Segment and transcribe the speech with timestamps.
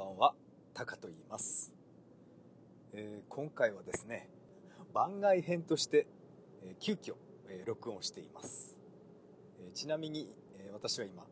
[0.00, 0.34] ばんは
[0.72, 1.74] タカと言います、
[2.94, 4.30] えー、今回はですね
[4.94, 6.06] 番外編として、
[6.62, 7.16] えー、急遽、
[7.50, 8.78] えー、録音しています、
[9.58, 11.24] えちなみに、え私は今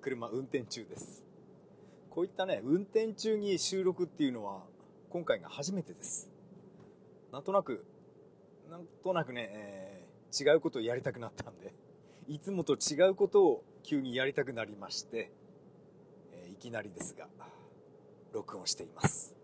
[0.00, 1.24] 車運転中です。
[2.10, 4.64] こういったね運転中に収録っていうのは
[5.08, 6.28] 今回が初めてです。
[7.32, 7.86] なんとなく
[8.68, 10.04] なんとなくね、え
[10.38, 11.72] 違うことをやりたくなったんで
[12.26, 15.30] いつもと違うことを急にやりたくなりまして、
[16.32, 17.28] えいきなりですが。
[18.32, 19.34] 録音しています。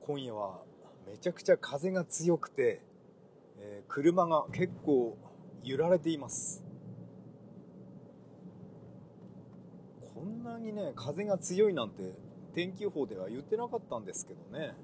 [0.00, 0.62] 今夜は
[1.06, 2.82] めちゃくちゃ風が強くて、
[3.58, 5.16] えー、車が結構
[5.62, 6.62] 揺られています。
[10.14, 12.14] こんなにね風が強いなんて
[12.54, 14.74] 天気予報では言ってなかったんですけどね。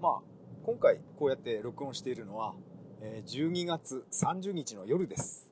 [0.00, 0.20] まあ
[0.64, 2.54] 今回こうやって録音しているのは、
[3.00, 5.48] 12月30日の夜です。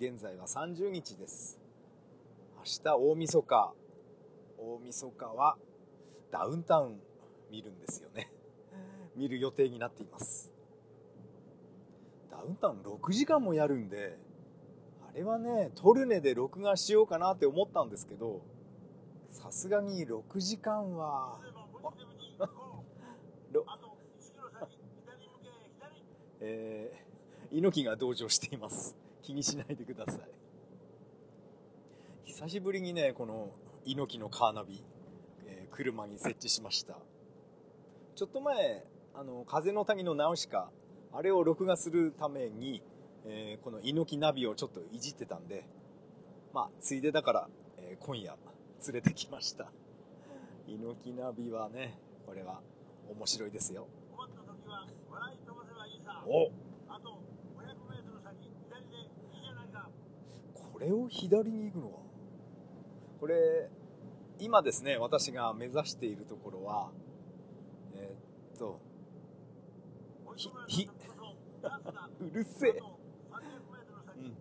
[0.00, 1.60] 現在は30日です。
[2.56, 3.72] 明日大晦日。
[4.58, 5.56] 大晦日は
[6.30, 7.00] ダウンタウン
[7.50, 8.30] 見るんですよね。
[9.16, 10.52] 見る予定になっています。
[12.30, 14.16] ダウンタウン6時間もやるんで
[15.12, 18.42] あれはねトルネで録画しようかなって思ったんですけど
[19.30, 21.40] さすがに6時間は
[26.40, 28.96] えー、猪木が同乗しています。
[29.22, 30.20] 気にしないでください。
[32.24, 33.50] 久しぶりにねこの
[33.88, 34.84] 猪木のカーナビ、
[35.46, 36.98] えー、車に設置しました。
[38.16, 40.70] ちょっと前あの風の谷のナウシカ
[41.10, 42.82] あれを録画するために、
[43.24, 45.64] えー、この猪木ナビをちょっといじってたんで
[46.52, 48.36] まあついでだから、えー、今夜
[48.86, 49.72] 連れてきました。
[50.66, 52.60] 猪木ナビはねこれは
[53.10, 53.86] 面白いですよ。
[56.26, 56.50] お。
[60.54, 61.98] これを左に行くのは？
[63.18, 63.70] これ
[64.40, 66.90] 今ですね私が目指しているところは
[67.94, 68.80] えー、っと
[70.36, 70.90] ひひ
[72.20, 72.70] うるせえ、
[74.16, 74.36] うん、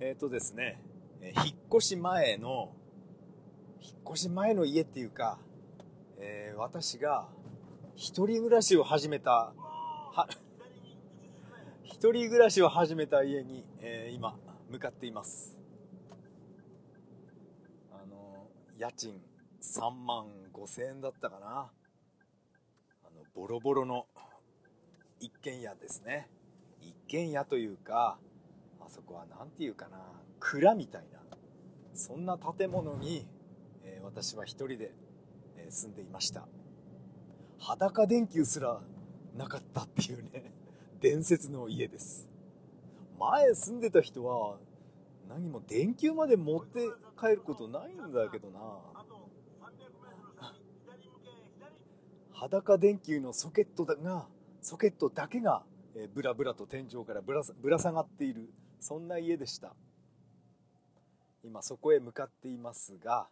[0.00, 0.82] えー、っとですね
[1.22, 1.34] 引っ
[1.74, 2.74] 越し前の
[3.80, 5.38] 引っ越し前の家っていうか、
[6.18, 7.28] えー、私が
[7.94, 9.52] 一人暮らしを始めた
[10.12, 10.28] は
[11.84, 14.36] 一人暮らしを始めた家に、えー、今
[14.68, 15.56] 向かっています。
[18.78, 19.20] 家賃
[19.62, 21.70] 3万5千円だったかな。
[23.04, 24.06] あのボロボロの
[25.18, 26.28] 一軒家ですね。
[26.82, 28.18] 一軒家というか
[28.80, 29.98] あそこは何て言うかな
[30.40, 31.20] 蔵みたいな
[31.94, 33.26] そんな建物に、
[33.82, 34.92] えー、私は一人で、
[35.56, 36.46] えー、住んでいました。
[37.58, 38.80] 裸電球すら
[39.34, 40.52] なかったっていうね
[41.00, 42.28] 伝説の家です。
[43.18, 44.58] 前住んでた人は
[45.28, 46.80] 何も電球まで持って
[47.18, 48.60] 帰ることないんだけどな。
[52.32, 54.28] 裸電球のソケットが
[54.60, 55.62] ソケットだけが、
[56.14, 58.50] ブラブラと天井からぶらぶら下がっている。
[58.80, 59.74] そんな家でした。
[61.42, 63.28] 今そこへ向かっていますが、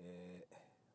[0.00, 0.44] え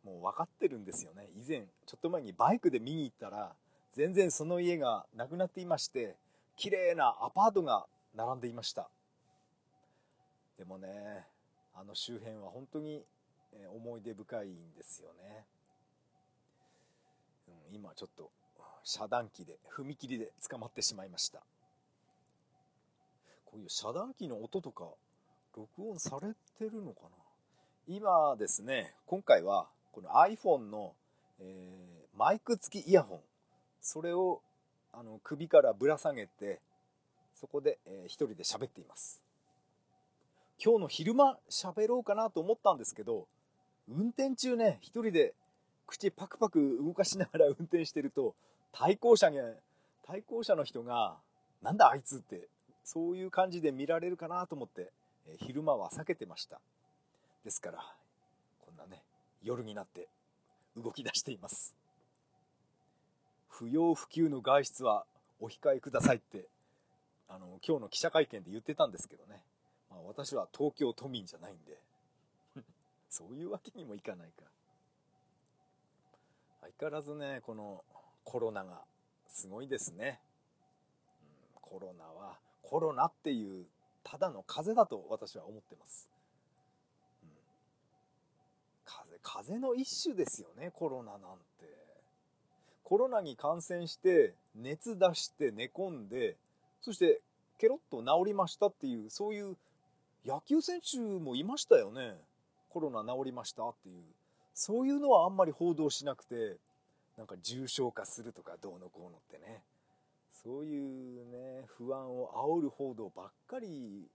[0.05, 1.29] ー、もう分かってるんですよね。
[1.35, 3.53] 以前ちょっと前にバイクで見に行ったら
[3.91, 6.15] 全然その家がなくなっていまして
[6.55, 7.85] 綺麗なアパートが
[8.15, 8.89] 並んでいました。
[10.57, 10.87] でもね
[11.75, 13.03] あの周辺は本当に
[13.75, 15.45] 思い出深いんですよね、
[17.47, 18.31] うん、今ちょっと
[18.83, 21.39] 遮断機で踏切で捕まってしまいました。
[23.45, 24.85] こういう遮断機の音とか
[25.55, 27.09] 録音されてるのかな？
[27.87, 30.93] 今ですね今回はこの iPhone の、
[31.39, 33.19] えー、マイク付きイヤホン
[33.81, 34.41] それを
[34.91, 36.59] あの首からぶら下げて
[37.35, 39.22] そこで、えー、一人で喋っています。
[40.63, 43.27] 今日の昼間喋ろうかなと思ったんですけど
[43.89, 45.33] 運転中ね一人で
[45.85, 48.33] 口パクパク動かしながら運転してると
[48.71, 49.39] 対向車に
[50.07, 51.17] 対向車の人が
[51.61, 52.47] 「なんだあいつ」って
[52.85, 54.91] そういう感じで見られるかなと思って、
[55.37, 56.59] 昼間は避けてました。
[57.45, 57.95] ですから
[58.59, 59.01] こんなね
[59.41, 60.09] 夜になって
[60.75, 61.75] 動き出しています。
[63.49, 65.05] 不要不急の外出は
[65.39, 66.47] お控えくださいって
[67.29, 69.41] あの今日の記者会見で言ってたんですけどね。
[69.93, 71.79] まあ、私は東京都民じゃないんで。
[73.09, 74.45] そういうわけにもいかないか。
[76.61, 77.83] 相変わらずねこの
[78.23, 78.85] コロナが
[79.27, 80.21] すごいですね、
[81.55, 83.67] うん、コロナはコロナっていう
[84.03, 86.09] ただの風邪だと私は思ってます、
[87.21, 87.29] うん、
[88.85, 91.83] 風風の一種ですよねコロナなんて。
[92.83, 96.35] コロナに感染して熱出して寝込んで
[96.81, 97.21] そして
[97.57, 99.55] ケロッと治りましたっていうそういう
[100.25, 102.15] 野球選手もいましたよね。
[102.69, 104.03] コロナ治りましたっていう。
[104.53, 106.57] そういうのはあんまり報道しなくて
[107.17, 109.61] なんか重症化するとかどうのこうのってね。
[110.43, 114.07] そういうね不安を煽る報道ばっかり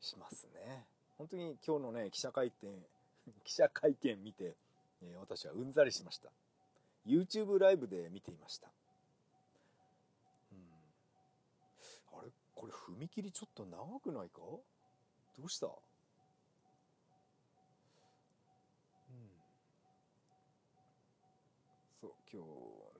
[0.00, 0.84] しますね。
[1.18, 2.70] 本当に今日のね記者会見
[3.44, 4.54] 記者会見見て、
[5.02, 6.30] え、私はうんざりしました。
[7.06, 8.68] YouTube ライブで見ていました。
[10.52, 12.18] うん。
[12.18, 12.30] あれ？
[12.54, 14.40] これ踏切ちょっと長くないか？
[15.40, 15.66] どうした？
[15.66, 15.72] うん。
[21.98, 22.48] そう今日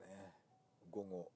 [0.00, 0.32] ね
[0.90, 1.30] 午後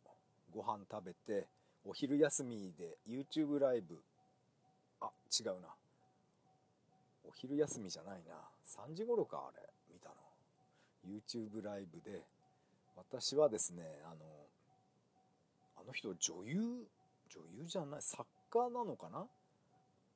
[0.50, 1.46] ご飯食べて
[1.84, 4.02] お昼休みで YouTube ライブ。
[5.02, 5.68] あ違うな。
[7.28, 8.34] お昼休みじゃないな。
[8.66, 9.62] 3時頃かあれ
[9.92, 10.14] 見たの。
[11.06, 12.22] YouTube ライブで
[12.96, 14.24] 私はですねあの
[15.76, 16.86] あの人女優
[17.28, 19.26] 女優じゃない作家なのかな？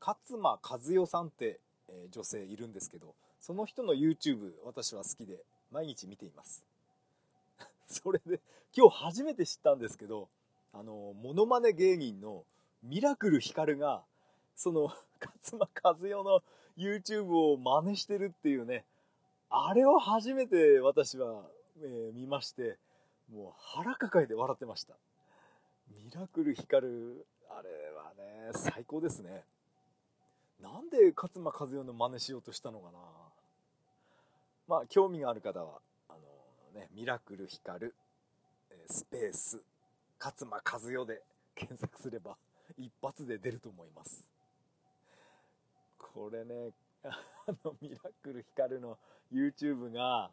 [0.00, 5.39] 勝間和代さんって、えー、女性いるんですけどその人の YouTube 私は好きで
[5.71, 6.65] 毎日見ています。
[7.87, 8.41] それで
[8.77, 10.29] 今日初めて知ったんですけど
[10.73, 12.45] あのモノマネ芸人の
[12.83, 14.03] ミラクルヒカルが
[14.55, 16.43] その 勝間和代の
[16.77, 18.85] YouTube を真似してるっていうね
[19.50, 21.43] あれを初めて私は、
[21.81, 22.77] えー、見まして
[23.33, 24.95] もう腹抱えて笑ってました。
[25.89, 29.45] ミラクルヒカルあれはね最高ですね。
[30.62, 32.99] なんで勝間和代の真似しようとしたのかな
[34.66, 37.94] まあ興味がある方はあのね、ミラクル光る、
[38.87, 39.62] スペース、
[40.19, 41.22] 勝間和代で
[41.55, 42.37] 検索すれば
[42.76, 44.28] 一発で出ると思います。
[45.99, 46.72] これね、
[47.04, 47.11] あ
[47.64, 48.99] のミラクル光るの
[49.32, 50.31] YouTube が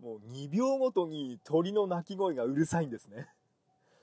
[0.00, 3.28] もう2秒ごとに鳥の鳴き声がうるさいんですね。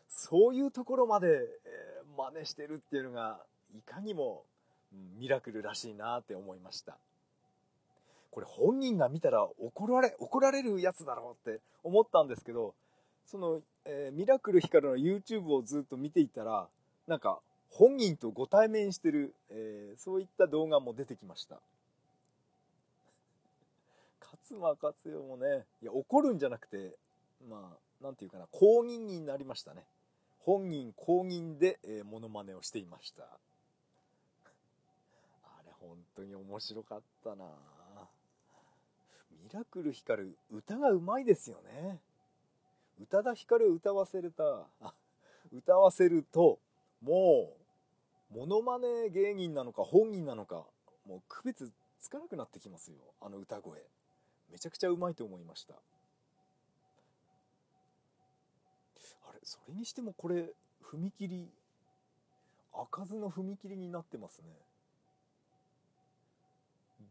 [0.07, 3.39] そういうところまで、えー、真似してるっていうのが
[3.75, 4.43] いかにも、
[5.19, 6.97] ミラクルらしいなって思いました。
[8.31, 12.73] これ本人が見たら怒られ、怒られるやつだろうって思ったんですけど、
[13.25, 16.67] その、えー、ミラクルヒカルの YouTube をずっと見ていたら、
[17.07, 21.59] なんか本人とご対面してる、えー、そういった動画も出てきました。
[24.21, 26.95] 勝間勝代もね、いや怒るんじゃなくて、
[27.47, 29.85] まあ、なんていうかな、公認になりましたね。
[30.39, 33.27] 本人公認で、えー、モノマネをしていました。
[35.87, 37.45] 本当に面白かったな。
[39.43, 41.99] ミラクル光る歌がうまいですよね。
[43.01, 44.65] 宇多田ヒカル歌わせれた。
[45.51, 46.57] 歌わせると
[47.01, 47.53] も
[48.33, 50.63] うモノマネ芸人なのか本人なのか
[51.05, 52.97] もう区別つかなくなってきますよ。
[53.21, 53.81] あの歌声。
[54.51, 55.73] めちゃくちゃうまいと思いました。
[59.27, 60.53] あれそれにしてもこれ
[60.83, 61.49] 踏切
[62.71, 64.45] 開かずの踏切になってますね。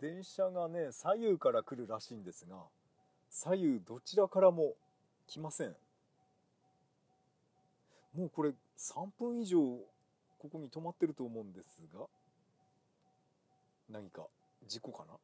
[0.00, 2.56] 電車がね左右から来るらしいんですが
[3.30, 4.74] 左右どちらからも
[5.26, 5.74] 来ません。
[8.14, 9.58] もうこれ3分以上
[10.38, 12.00] ここに止まってると思うんですが
[13.90, 14.26] 何か
[14.66, 15.14] 事故かな？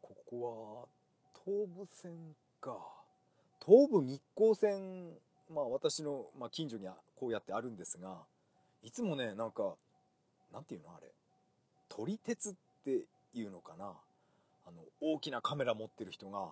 [0.00, 0.88] ここは
[1.44, 2.12] 東武線
[2.60, 2.78] か。
[3.64, 5.10] 東武日光線
[5.52, 8.16] まあ私の、まあ、近所にはこうやってあるんですが
[8.82, 9.74] いつもねなんか
[10.52, 11.08] なんていうのあれ？
[11.94, 13.02] 撮り鉄って
[13.34, 13.92] いうのかな。
[14.64, 16.48] あの大きなカメラ持ってる人が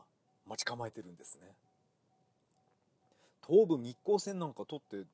[0.46, 1.48] 待ち構えてるんですね。
[3.46, 5.06] 東武日光線なんか撮って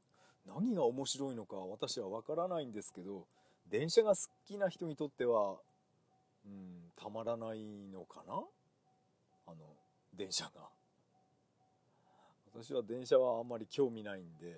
[0.47, 3.25] 何が面白いのか私は分からないんですけど
[3.71, 5.55] 電車が好きな人にとっては
[6.45, 8.35] うんたまらないのかな。
[9.47, 9.57] あの
[10.17, 10.51] 電車が。
[12.53, 14.57] 私は電車はあんまり興味ないんで、うん、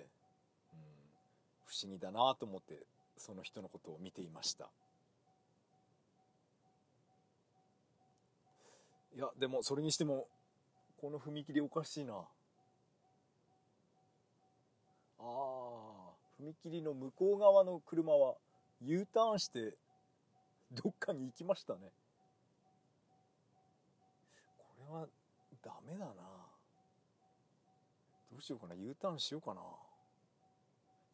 [1.67, 2.79] 不思議だなと思って
[3.17, 4.69] その人のことを見ていました。
[9.15, 10.27] いやでもそれにしても
[11.01, 12.13] この踏切おかしいな。
[15.19, 18.35] あー踏切の向こう側の車は
[18.81, 19.73] U ターンして
[20.71, 21.79] どっかに行きましたね。
[24.57, 25.07] これは
[25.63, 26.13] ダメだな。
[28.31, 28.75] どうしようかな。
[28.75, 29.61] U ターンしようかな。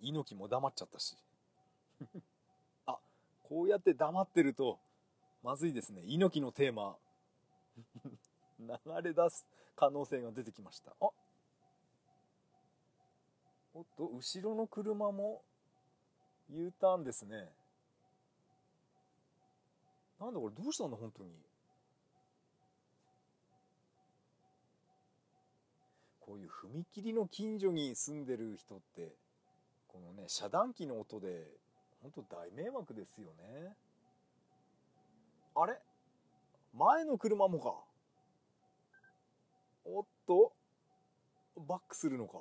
[0.01, 1.15] 猪木も黙っちゃったし。
[2.85, 2.97] あ
[3.43, 4.77] こうやって黙ってると
[5.41, 6.01] まずいですね。
[6.05, 6.97] 猪木のテーマ。
[8.59, 8.67] 流
[9.03, 10.91] れ出す可能性が出てきました。
[11.01, 11.09] あ
[13.73, 15.41] おっと後ろの車も
[16.49, 17.49] U ターンですね。
[20.19, 21.29] なんだこれどうしたんだ本当に。
[26.21, 29.13] こういう踏切の近所に住んでる人って
[29.87, 31.43] このね遮断機の音で
[32.01, 33.75] 本当大迷惑ですよね。
[35.53, 35.77] あれ？
[36.77, 37.73] 前の車もか。
[39.85, 40.53] おっと
[41.57, 42.39] バックするのか。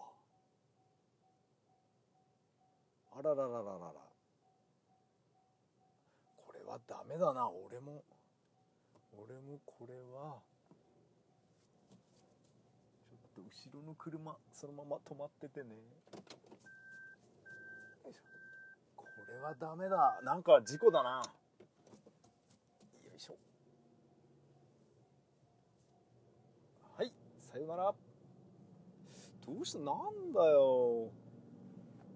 [3.17, 3.93] あらららららら。
[6.37, 7.49] これはダメだな。
[7.49, 8.03] 俺も
[9.17, 10.41] 俺もこれは
[13.09, 15.71] ちょっと後ろの車そのまま止まっててね。
[18.05, 18.23] よいしょ。
[18.97, 20.21] これはダメだ。
[20.25, 21.23] なんか事故だな。
[23.05, 23.37] よいしょ
[26.97, 27.13] はい
[27.55, 27.95] さよなら。
[29.47, 29.79] どうした？
[29.79, 31.13] なんだよ。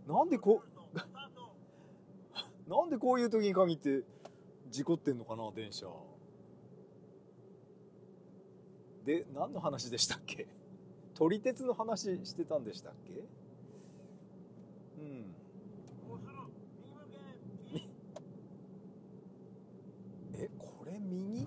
[0.08, 0.64] なんでこ
[2.66, 4.02] なんでこういう時に限って
[4.68, 5.86] 事故ってんのかな電車。
[9.04, 10.48] で何の話でしたっけ？
[11.14, 13.12] 撮り鉄の話してたんでしたっけ？
[15.00, 15.34] うん。
[20.34, 21.46] えこれ右い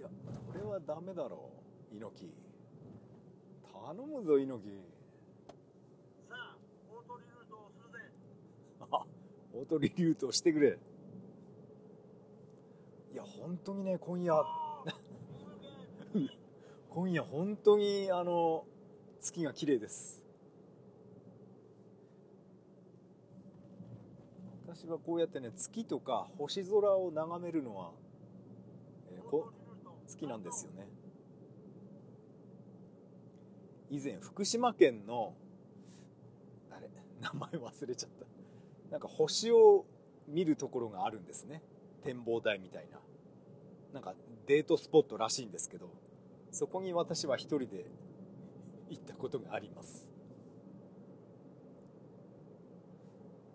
[0.00, 0.08] や
[0.46, 1.50] これはダメだろ
[1.92, 2.34] う猪木。
[3.72, 4.70] 頼むぞ猪木。
[6.28, 6.56] さあ、
[6.90, 7.98] 大鳥ルートをするぜ。
[8.80, 9.04] あ
[9.54, 10.78] 大鳥リュートしてくれ。
[13.12, 14.44] いや本当にね今夜。
[16.90, 18.66] 今夜本当にあの
[19.20, 20.22] 月が綺麗です。
[24.66, 27.92] 私はこうやってね月とか星空を眺めるのは、
[30.14, 30.88] 好きなんですよね。
[33.90, 35.34] 以前福島県の
[36.70, 36.88] あれ
[37.20, 38.26] 名前忘れちゃった。
[38.90, 39.84] なんか星を
[40.28, 41.62] 見るところがあるんですね。
[42.02, 42.98] 展望台みたいな。
[43.92, 44.14] なんか
[44.46, 45.88] デートスポットらしいんですけど
[46.50, 47.86] そこに私は一人で
[48.90, 50.10] 行ったことがあります。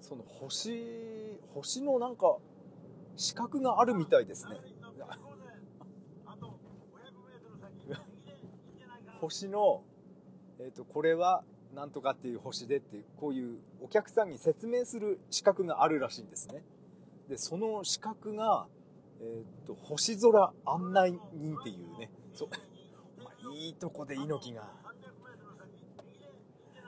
[0.02, 2.38] その星星のなんか
[3.16, 4.54] 四角があるみたいですね
[6.26, 7.90] あと500メートル先、右
[8.26, 9.09] でいいんじゃないか。
[9.20, 9.84] 星の、
[10.60, 16.64] えー、とこれはなんとかっていう星でっていうこういうお客さんに説明する資格があるらしいんですね。
[17.28, 18.68] でその資格が、
[19.22, 22.10] えー、と星空案内人っていうね。
[22.34, 22.50] そう。
[23.54, 24.70] いいとこで猪木が、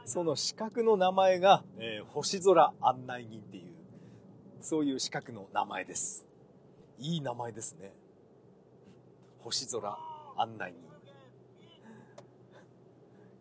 [0.05, 3.71] その資格の名前が、えー星空案内人っていう
[4.61, 6.25] そういう資格の名前です。
[6.99, 7.93] いい名前ですね。
[9.39, 9.97] 星空
[10.37, 10.90] 案内人。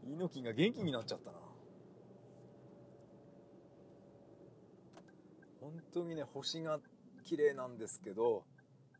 [0.06, 1.38] 猪木が元気になっちゃったな。
[5.60, 6.80] 本当にね星が
[7.24, 8.44] 綺麗なんですけど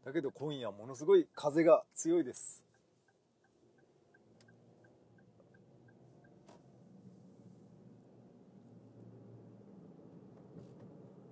[0.04, 2.64] だけど今夜ものすごい風が強いです。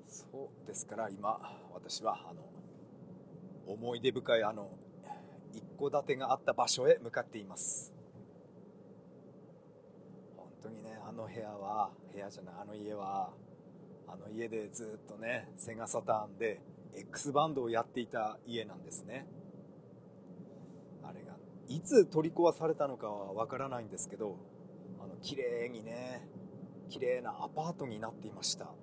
[0.09, 1.39] そうですから今
[1.73, 2.43] 私はあの
[3.67, 4.71] 思い出深いあの
[5.53, 7.98] 一戸建てがあった場所へ向かっています。
[10.69, 13.31] 当にねあの部屋は部屋じゃないあの家は
[14.07, 16.61] あの家でずっとねセガサターンで
[16.95, 19.27] X バンドをやっていた家なんですね。
[21.03, 21.37] あれが
[21.69, 24.37] いつ取り壊されたのかはわからないんですけど
[25.01, 26.27] あの綺麗にね
[26.89, 28.65] 綺麗なアパートになっていました。
[28.65, 28.75] なん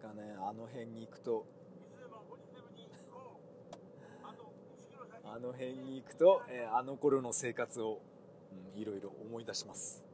[0.00, 1.46] かねあの辺に行くと
[1.78, 3.44] いつでもポジティブに行こう。
[4.24, 5.15] あと1キロ先。
[5.34, 8.00] あの辺に行くと、えーあの頃の生活を、
[8.74, 10.04] うん、いろいろ思い出します。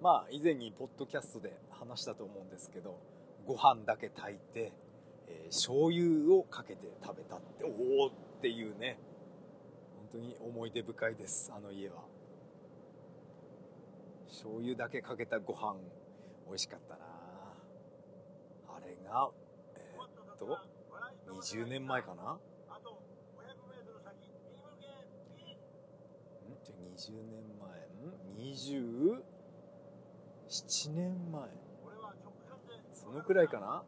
[0.00, 2.98] まあ以前にポッドキャストで話したと思うんですけど
[3.46, 4.72] ご飯だけ炊いて、
[5.28, 7.68] えー醤油をかけて食べたってお
[8.04, 8.98] おっていうね
[9.96, 12.02] 本当に思い出深いですあの家は。
[14.28, 15.76] 醤油だけかけたご飯
[16.48, 17.00] 美味しかったな。
[18.68, 19.30] あれが
[19.76, 20.58] えーっと
[21.40, 23.00] 20年前かなあと
[23.38, 24.86] 500メートル先、右向け。
[25.38, 25.56] 右ん
[26.64, 27.74] じゃあ20年前
[28.54, 29.22] 27
[30.92, 31.50] 年前。
[32.92, 33.84] そのくらいかな、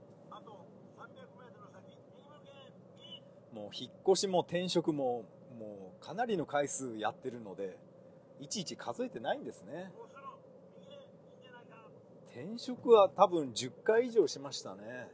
[3.52, 5.24] もう引っ越しも転職も
[5.58, 7.78] もうかなりの回数やってるので
[8.40, 9.92] いちいち数えてないんですね。
[12.36, 15.08] 転職は多分10回以上しましたね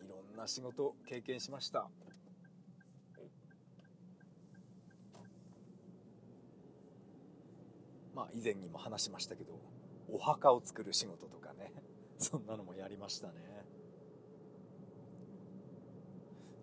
[0.00, 1.88] うんいろんな仕事経験しました
[8.16, 9.60] まあ以前にも話しましたけど
[10.10, 11.70] お墓を作る仕事とかね。
[12.18, 13.34] そんなのもやりましたね。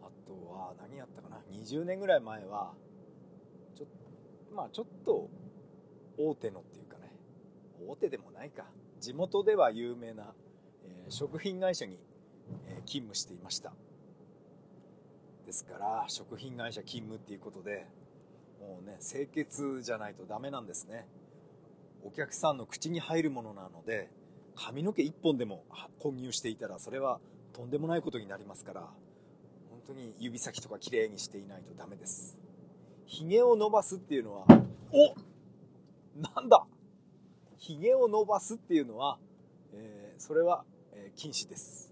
[0.01, 1.37] あとは何やったかな。
[1.51, 2.73] 20年ぐらい前は
[3.75, 3.85] ちょ
[4.51, 5.29] まあちょっと
[6.17, 7.11] 大手のっていうかね。
[7.87, 8.65] 大手でもないか。
[8.99, 10.33] 地元では有名な、
[10.85, 11.99] えー食品会社に、
[12.65, 13.73] えー勤務していました。
[15.45, 17.85] ですから食品会社勤務っていうことで
[18.59, 21.07] もうね清潔じゃないとダメなんですね。
[22.03, 24.09] お客さんの口に入るものなので
[24.55, 25.63] 髪の毛一本でも
[25.99, 27.19] 混入していたらそれは
[27.53, 28.81] とんでもないことになりますから
[29.69, 32.37] 本当に指先とかきれいにしていないとダメです。
[33.05, 34.45] ひげを伸ばすっていうのは
[34.91, 35.15] お
[36.19, 36.65] なんだ!
[37.57, 39.17] ひげを伸ばすっていうのは、
[39.73, 41.91] えーそれは、えー禁止です。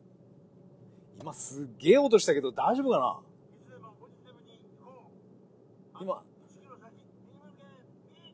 [1.19, 3.19] 今すっげえ音したけど大丈夫かな?
[6.01, 6.21] 今1。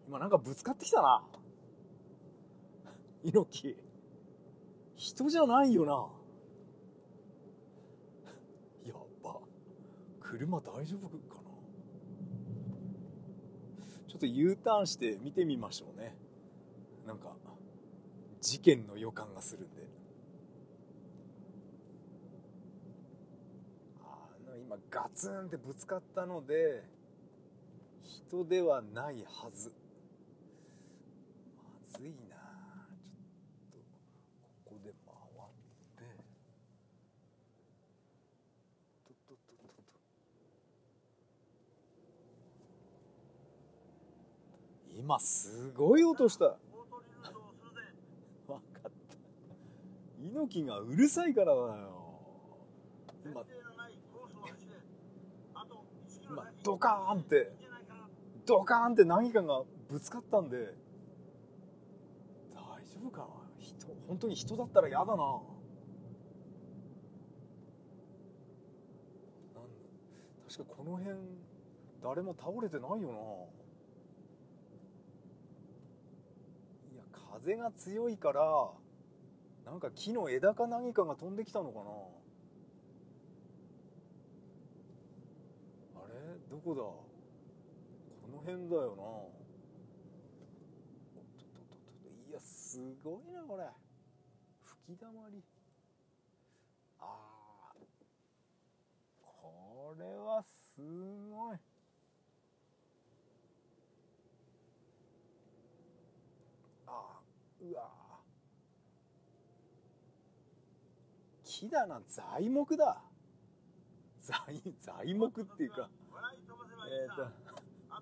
[0.08, 1.22] 今なんかぶつかってきたな
[3.30, 3.78] 猪木。
[4.96, 5.92] 人じゃないよな。
[8.90, 9.40] やっば
[10.22, 11.50] 車大丈夫かな。
[14.08, 16.16] ちょっと U ターンして見てみましょうね。
[17.06, 17.36] なんか
[18.42, 19.88] 事件の予感がするんで。
[24.02, 26.84] あの今ガツンってぶつかったので
[28.04, 29.74] 人ではないはず。
[31.58, 31.66] ま
[32.00, 32.38] ずいな
[33.72, 33.98] ちょっと
[34.66, 35.18] ここで回っ
[35.98, 36.04] て
[39.08, 39.76] とっとっとっとっ
[44.96, 46.58] と今すごい音した。
[48.46, 48.92] 分かった
[50.22, 52.20] 猪木がうるさいからだよ
[53.24, 53.42] 今。
[56.30, 56.52] 今。
[56.62, 57.54] ドカーンって
[58.46, 60.76] ドカーンって何かがぶつかったんで
[62.54, 63.20] 大丈夫か？
[63.20, 63.28] な
[63.62, 65.16] 人本当に人だったら嫌だな
[70.50, 71.16] 確かこの辺
[72.04, 72.98] 誰も倒れてないよな
[76.94, 78.72] いや風が強いから
[79.66, 81.92] なんか木の枝か何かが飛んできたのかな？
[86.02, 86.14] あれ？
[86.50, 86.82] どこだ？
[86.82, 87.06] こ
[88.32, 89.04] の辺だよな。
[89.04, 89.32] お
[91.20, 93.66] っとっとっとっといやすごいなこれ。
[94.86, 95.44] 吹き溜まり。
[97.00, 97.78] あー
[99.22, 100.82] これはす
[101.30, 101.58] ごい
[106.88, 107.90] あーうわ
[111.44, 113.02] 木だな材木だ。
[114.20, 115.90] 材材木っていうか。
[116.12, 117.32] 笑い飛ばせばいいえっ、さ。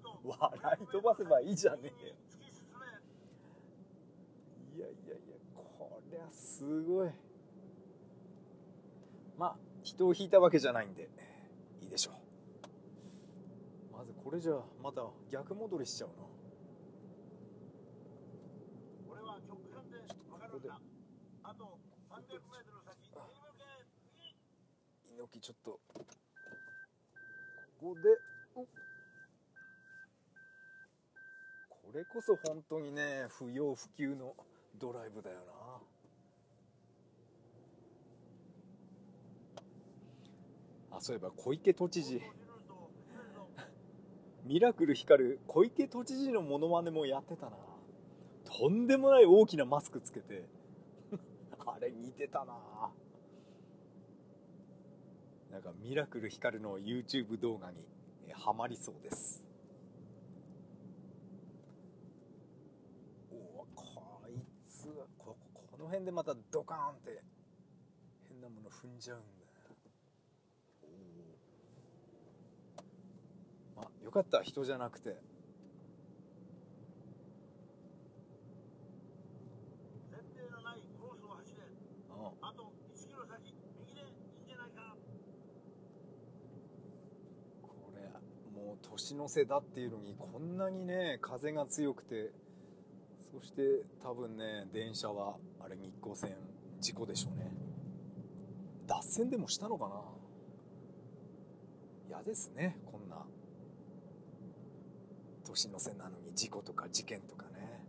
[0.04, 2.16] と笑い飛ばせばいいじゃねえよ。
[4.76, 7.10] いやいやいやこりゃすごい。
[9.38, 11.10] まあ人を引いたわけじゃないんで
[11.82, 12.16] いいでしょう。
[13.96, 16.16] まずこれじゃまた逆戻りしちゃうな
[19.08, 19.84] 俺は直感
[20.60, 21.50] で分かるんだ。
[21.50, 22.20] あと300
[22.52, 23.06] メートル先。
[25.16, 26.06] 猪木ちょっとこ
[27.80, 28.02] こで
[28.54, 28.68] おこ
[31.94, 34.36] れこそ本当にね不要不急の
[34.78, 35.38] ドライブだよ
[40.92, 42.22] なあそういえば小池都知事
[44.44, 47.58] ミラクル光る小池都知事のモノマネもやってたな
[48.58, 50.46] とんでもない大きなマスクつけて
[51.66, 52.56] あれ似てたな。
[55.52, 57.86] なんかミラクル光るの YouTube 動画に
[58.28, 59.46] えハマりそうです。
[63.32, 64.40] おおこい
[64.70, 67.24] つはここの辺でまたドカーンって
[68.30, 69.28] 変なもの踏んじゃうんだ
[73.78, 75.18] おおあよかった人じゃなくて
[80.12, 81.64] 前提のないコースを走れ。
[82.10, 84.96] ああと1キロ先、右でいいんじゃないか。
[87.62, 88.10] これ
[88.82, 92.32] 年の瀬だっていうのにこんなにね風が強くて
[93.32, 93.62] そして
[94.02, 96.36] 多分ね電車はあれ日光線
[96.80, 97.52] 事故でしょうね。
[98.88, 99.96] 脱線でもしたのかな。
[102.08, 103.26] 嫌ですねこんな。
[105.48, 107.82] 年の瀬なのに事故とか事件とかね。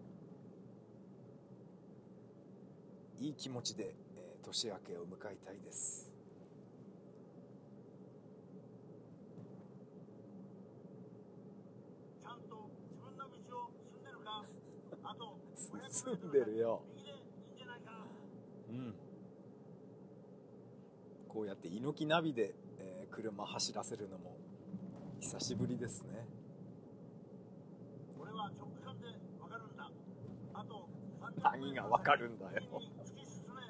[3.18, 6.08] いい気持ちで、えー年明けを迎えたいです
[12.22, 14.44] ちゃんと自分の道を進んでるか。
[15.02, 15.36] あと
[16.06, 16.82] 500メート進ルんでるよ。
[16.94, 17.16] 右でいい
[17.54, 18.06] んじゃないか。
[18.68, 18.94] うん、
[21.28, 24.36] こうやって猪木ナビで、えー車走らせるのも
[25.20, 26.28] 久しぶりですね。
[28.20, 29.06] 俺は直感で
[29.40, 29.90] 分かるんだ。
[30.52, 30.88] あと
[31.22, 32.62] 300何がわかるんだよ。
[32.78, 33.62] 右に突き進め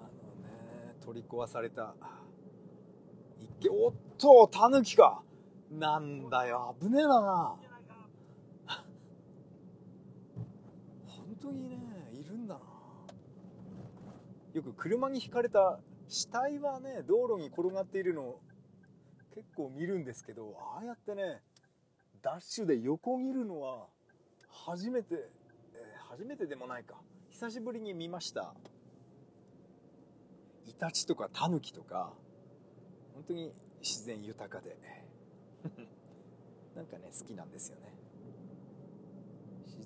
[0.00, 0.08] あの
[0.42, 1.94] ね取り壊された
[3.60, 5.22] 池おっとタヌキか。
[5.70, 8.08] なんだよ危ねえだなじゃないか
[11.06, 11.76] 本当にね
[12.12, 12.60] いるんだな。
[14.54, 18.40] よく車にひかれた死体はね道路に転がっているのを
[19.34, 21.40] 結構見るんですけどああやってね
[22.22, 23.86] ダッシュで横切るのは
[24.48, 26.96] 初めて、えー初めてでもないか。
[27.30, 28.54] 久しぶりに見ました。
[30.66, 32.12] イタチとかタヌキとか。
[33.14, 34.76] 本当に自然豊かで。
[36.76, 38.01] なんかね好きなんですよね。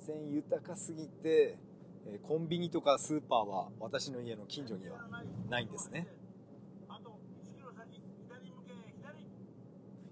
[0.06, 1.58] 然豊かすぎて
[2.22, 4.98] コンビニとかスーパーは私の家の近所には
[5.48, 6.06] ないんですね。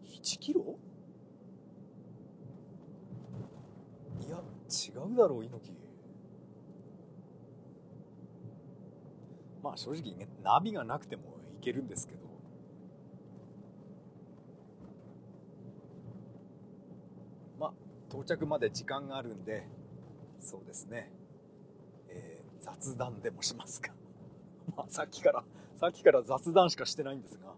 [0.02, 0.78] 1キロ
[4.26, 5.76] いや違うだろう猪木。
[9.62, 11.22] まあ正直ねナビがなくても
[11.58, 12.20] 行けるんですけど。
[17.60, 17.72] まあ
[18.10, 19.66] 到着まで時間があるんで
[20.44, 21.10] そうですね、
[22.08, 23.92] えー雑談でもしますか？
[24.76, 25.44] まあさっきから
[25.76, 27.54] さっきから雑談しかしてないんですが。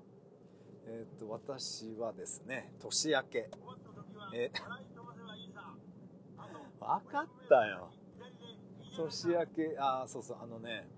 [0.89, 3.51] えっ、と私はですね年明け。
[4.35, 5.75] え笑い飛ばせばいいさ
[6.39, 7.91] あと分かったよ。
[8.97, 10.89] 年明けあーそうそうあのね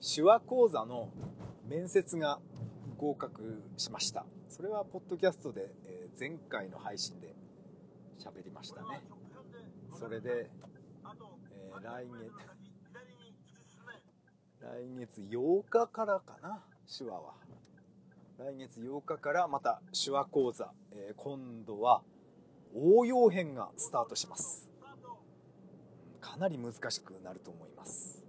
[0.00, 1.10] 手話講座の
[1.68, 2.40] 面接が
[2.96, 4.26] 合格しました。
[4.48, 7.34] それはポッドキャストで、えー前回の配信で
[8.18, 9.02] 喋りましたね。
[9.94, 12.32] それで、ー来月
[14.60, 16.64] 来月8日からかな。
[16.86, 17.34] 手話は。
[18.38, 22.02] 来月8日からまた手話講座、えー今度は
[22.74, 24.72] 応用編がスタートします。
[26.22, 28.24] かなり難しくなると思います、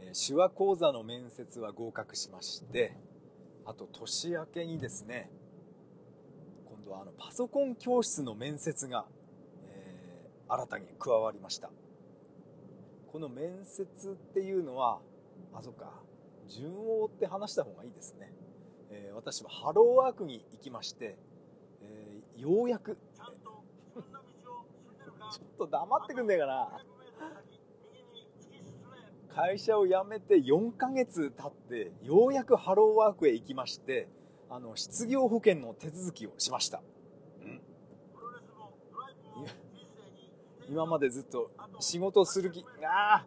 [0.00, 2.96] えー手話講座の面接は合格しまして
[3.64, 5.30] あと年明けにですね
[6.64, 9.04] 今度はあのパソコン教室の面接が、
[10.50, 11.70] 新たに加わりました。
[13.12, 15.00] この面接っていうのは
[15.52, 15.92] あそっか。
[16.48, 18.32] 順を追って話した方がいいですね、
[18.90, 21.16] えー私はハローワークに行きまして、
[21.82, 22.96] えーようやく
[25.30, 26.54] ちょっと黙ってくんねえかな。
[26.54, 26.66] 500
[26.98, 27.60] メートル先
[27.92, 28.72] 右に突き進
[29.28, 29.34] め。
[29.34, 34.08] 会社を辞めて4ヶ月経ってようやくハローワークへ行きまして
[34.48, 36.82] あの失業保険の手続きをしました、
[37.40, 37.60] うん、
[38.12, 40.32] プロレスもドライブもいや人生に
[40.70, 43.26] 今までずっと仕事する気あ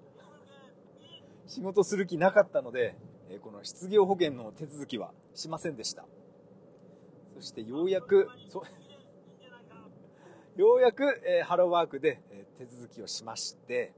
[1.46, 2.96] 仕事する気なかったので
[3.42, 6.06] この失業保険の手続きはしませんでした。
[7.36, 8.30] そしてようやく
[10.56, 13.94] ようやく、えーハローワークで、えー手続きをしまして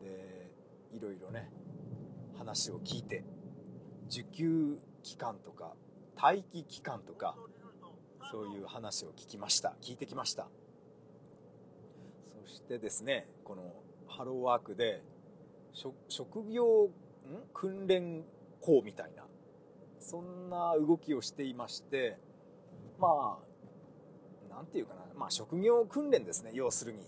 [0.00, 0.50] で
[0.92, 1.50] いろいろね
[2.36, 3.24] 話を聞いて
[4.08, 5.74] 受給期間とか
[6.20, 7.36] 待機期間とか
[8.30, 9.74] そういう話を聞きました。
[9.80, 10.50] 聞いてきました。
[12.48, 13.74] してですねこの
[14.08, 15.02] ハローワークで
[16.08, 16.90] 職業ん
[17.52, 18.24] 訓練
[18.60, 19.24] 校みたいな
[20.00, 22.18] そんな動きをしていまして
[22.98, 23.38] ま
[24.50, 26.98] あなんていうかな、まあ、職業訓練ですね要するに。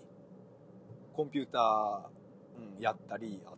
[1.12, 3.57] コンピューター、うん、やったりあと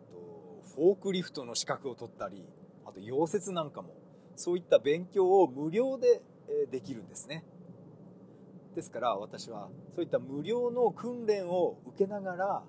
[0.75, 2.45] フォークリフトの資格を取ったり
[2.85, 3.95] あと溶接なんかも
[4.37, 6.23] そういった勉強を無料で
[6.71, 7.45] できるんですね。
[8.75, 12.63] ですから私はそういった無料の訓練を受けながら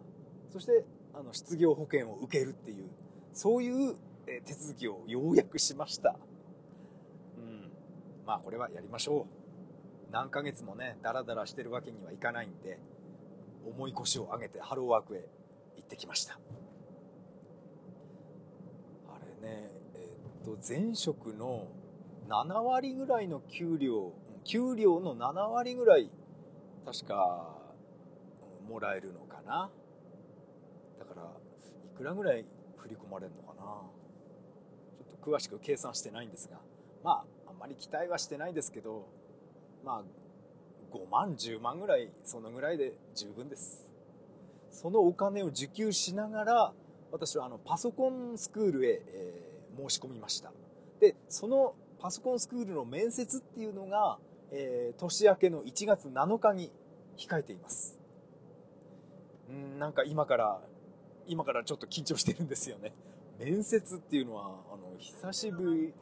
[0.52, 2.90] そしてあの失業保険を受けるっていう
[3.34, 6.16] そういう手続きをようやくしました。
[7.38, 7.72] うん。
[8.26, 9.28] まあこれはやりましょ
[10.10, 10.12] う。
[10.12, 12.80] 何ヶ月もねダラダラしてるわけにはいかないんで
[13.66, 15.28] 重い腰を上げてハローワークへ
[15.76, 16.40] 行ってきました。
[19.10, 21.68] あれねえっと前職の
[22.30, 24.14] 7割ぐらいの給料
[24.44, 26.10] 給料の7割ぐらい
[26.86, 27.58] 確か
[28.68, 29.70] もらえるのかな。
[31.00, 32.46] だからいくらぐらい
[32.78, 33.64] 振り込まれるのかな。
[33.64, 36.60] ちょっと詳しく計算してないんですが。
[37.04, 39.08] まああんまり期待はしてないですけど
[39.84, 43.92] まあ5万10万ぐらいそのぐらいで十分です。
[44.72, 46.74] そのお金を受給しながら
[47.12, 50.52] 私はあのパソコンスクールへ、えー申し込みました。
[51.00, 54.20] でそのパソコンスクールの面接っていうのが、
[54.56, 56.72] えー年明けの1月7日に
[57.18, 58.00] 控えています。
[59.50, 60.62] うんなんか今から
[61.28, 62.94] 今からちょっと緊張してるんですよね。
[63.40, 65.94] 面接っていうのはあの久しぶり。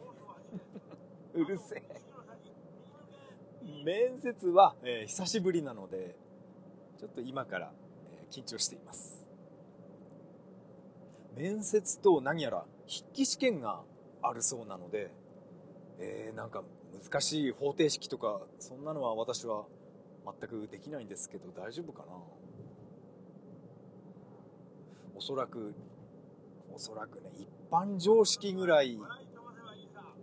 [1.33, 2.01] うるせえ。
[3.85, 6.15] 面接は、えー久しぶりなので
[6.99, 7.71] ちょっと今から、
[8.11, 9.25] えー緊張しています。
[11.37, 13.81] 面接と何やら筆記試験が
[14.21, 15.11] あるそうなので、
[15.99, 19.65] えーなんか難しい方程式とかそんなのは私は
[20.25, 22.13] 全くできないんですけど大丈夫かな？
[25.15, 25.73] おそらく
[26.73, 28.97] おそらくね一般常識ぐらい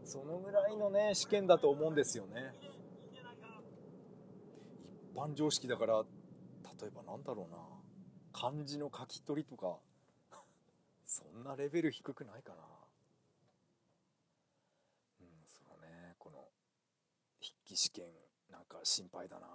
[0.05, 2.53] そのぐらいのね試験だと思うんですよね。
[5.13, 6.05] 一般常識だから
[6.81, 7.59] 例えばなんだろうな。
[8.31, 9.79] 漢字の書き取りとか
[11.05, 12.57] そんなレベル低くないかな
[15.23, 16.45] うんそうねこの
[17.69, 18.07] 筆記試験
[18.51, 19.47] なんか心配だな。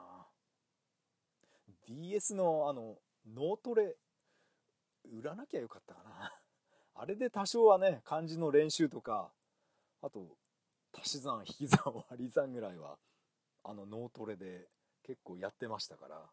[1.88, 3.96] DS のあの脳トレ
[5.06, 6.32] 売らなきゃよかったかな。
[6.96, 9.32] あれで多少はね漢字の練習とか
[10.02, 10.38] あと
[10.94, 13.00] 足し算引き算 割り算ぐらいは
[13.64, 14.70] あの脳トレで
[15.02, 16.30] 結構やってましたから。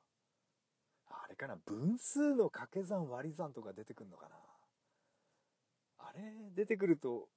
[1.12, 4.36] あれかな分数の掛け算割り算とか出てくるのかな。
[5.98, 7.28] あれ出てくると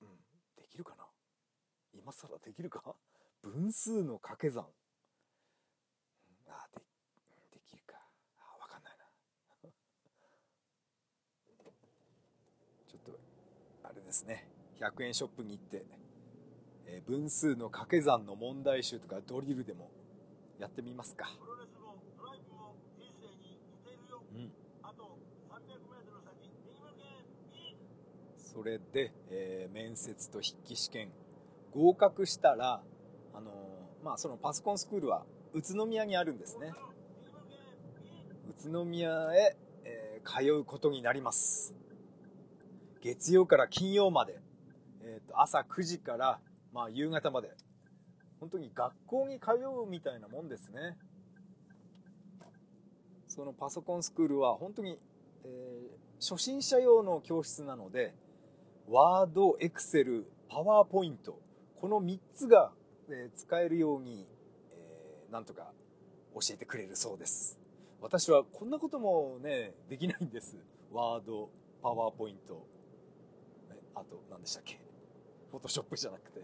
[0.00, 0.16] うん
[0.56, 1.06] できるかな。
[1.92, 2.96] 今更できるか？
[3.42, 4.64] 分数の掛け算。
[4.64, 6.80] うんあで
[7.52, 7.96] できるか。
[8.38, 9.04] あわかんないな。
[12.88, 13.18] ちょっと
[13.82, 14.48] あれですね。
[14.78, 15.84] 100円ショップに行って、
[16.86, 19.90] えー分数の掛け算の問題集とかドリルでも
[20.58, 21.26] やってみますか。
[21.40, 24.22] プロレスもドライブも人生に似ているよ。
[24.30, 24.52] うん。
[24.82, 27.76] あと 300m 先右向け右
[28.36, 31.10] それで、えー面接と筆記試験
[31.72, 32.82] 合格したら
[33.34, 33.50] あの
[34.02, 36.72] まあそのパソコンスクールは宇都宮にあるんですね。
[38.48, 41.74] 宇都宮へ、えー通うことになります。
[43.00, 44.40] 月曜から金曜まで、
[45.02, 46.40] えーと朝9時から、
[46.72, 47.50] まあ、夕方まで。
[48.38, 49.50] 本当に学校に通
[49.84, 50.98] うみたいなもんですね。
[53.28, 54.98] そのパソコンスクールは本当に、
[55.44, 58.14] えー初心者用の教室なので
[58.88, 61.40] ワード、エクセル、パワーポイント
[61.80, 62.70] この3つが、
[63.12, 64.26] えー使えるように、
[64.70, 65.72] えーなんとか
[66.34, 67.58] 教えてくれるそうです。
[68.00, 70.56] 私はこんなこともねできないんです。
[70.92, 71.48] ワード
[71.82, 72.66] パワーポイント。
[73.94, 74.78] あと何でしたっけ？
[75.50, 76.40] フォトショップじゃなくて。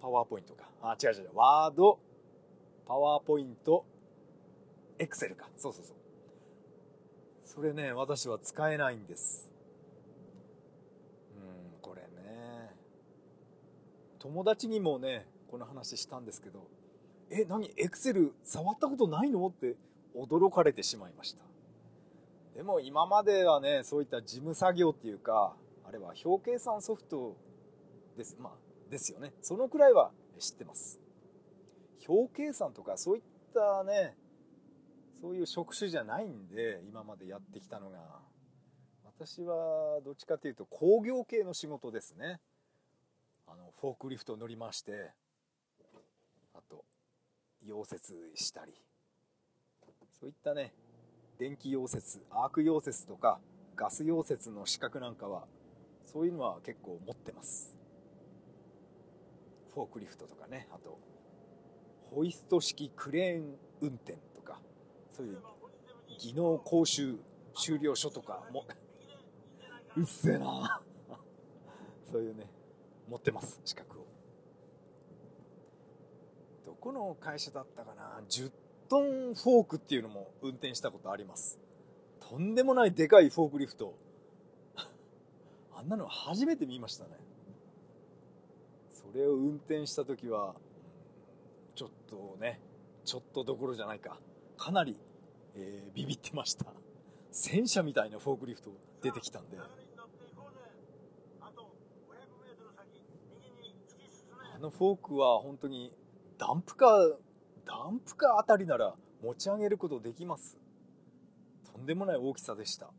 [0.00, 0.68] パワーポイントか。
[0.82, 1.30] あ違う違う。
[1.34, 1.98] ワード
[2.86, 3.84] パワーポイント
[4.98, 5.48] エクセルか。
[5.56, 5.96] そうそうそう。
[7.44, 9.50] それね私は使えないんです
[11.36, 12.70] うんこれね
[14.20, 16.68] 友達にもねこの話したんですけど
[17.30, 19.46] え何エクセル触ったことないの？
[19.46, 19.74] って
[20.16, 21.42] 驚かれてしまいました。
[22.54, 27.36] でも今まではねそういった事務作業っていうかあれは表計算ソフト
[28.16, 28.36] です。
[28.38, 28.52] まあ
[28.90, 29.32] ですよね。
[29.40, 31.00] そのくらいは知ってます。
[32.08, 33.22] 表計算とかそういっ
[33.54, 34.16] たね
[35.20, 37.98] そういう職種じゃないんで今までやってきたのが
[39.04, 42.40] 私はどっちかというと工業系の仕事ですね。
[43.80, 45.10] フォークリフト乗りまして
[46.52, 46.84] あと
[47.66, 48.74] 溶接したり。
[50.20, 50.74] そういったね
[51.38, 53.40] 電気溶接アーク溶接とか
[53.74, 55.46] ガス溶接の資格なんかは
[56.04, 57.74] そういうのは結構持ってます。
[59.72, 60.98] フォークリフトとかねあと
[62.10, 64.60] ホイスト式クレーン運転とか
[65.10, 65.38] そういう
[66.18, 67.18] 技能講習
[67.54, 68.66] 修了書とかも
[69.96, 70.82] うっせえな。
[72.12, 72.59] そういうね
[73.10, 73.60] 持ってます。
[73.64, 74.06] 資格を。
[76.64, 78.52] どこの会社だったかな？10
[78.88, 81.58] トンフォークっていうのも運転したことあります。
[82.20, 83.94] とんでもないでかいフォークリフト。
[85.74, 87.16] あんなの初めて見ましたね。
[88.90, 90.54] それを運転した時は
[91.74, 92.60] ちょっとね
[93.04, 94.20] ちょっとどころじゃないか。
[94.56, 94.96] かなり、
[95.56, 96.66] えービビってました。
[97.32, 98.70] 戦車みたいなフォークリフト
[99.02, 100.60] 出てきたんで流れに乗っていこうぜ
[101.40, 101.72] あと
[102.10, 105.92] 500m 先右に突き進めあのフォークは本当に
[106.38, 107.16] ダンプカー
[107.66, 110.58] ダンプカーあたりなら持ち上げることできます。
[111.72, 112.90] とんでもない大きさでした。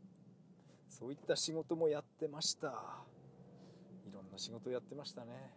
[0.88, 2.68] そういった仕事もやってました。
[4.06, 5.52] いろんな仕事やってましたね。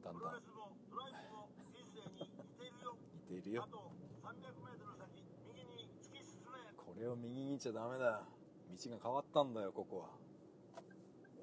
[0.00, 0.04] ん。
[0.04, 0.32] だんだん。
[0.32, 0.42] 似
[1.72, 2.88] ているよ。
[3.30, 3.64] 似ているよ。
[3.64, 6.58] あと 300m 先右に突き進め。
[6.76, 8.22] これを右に行っちゃダメだ。
[8.76, 10.24] 道が変わったんだよここは。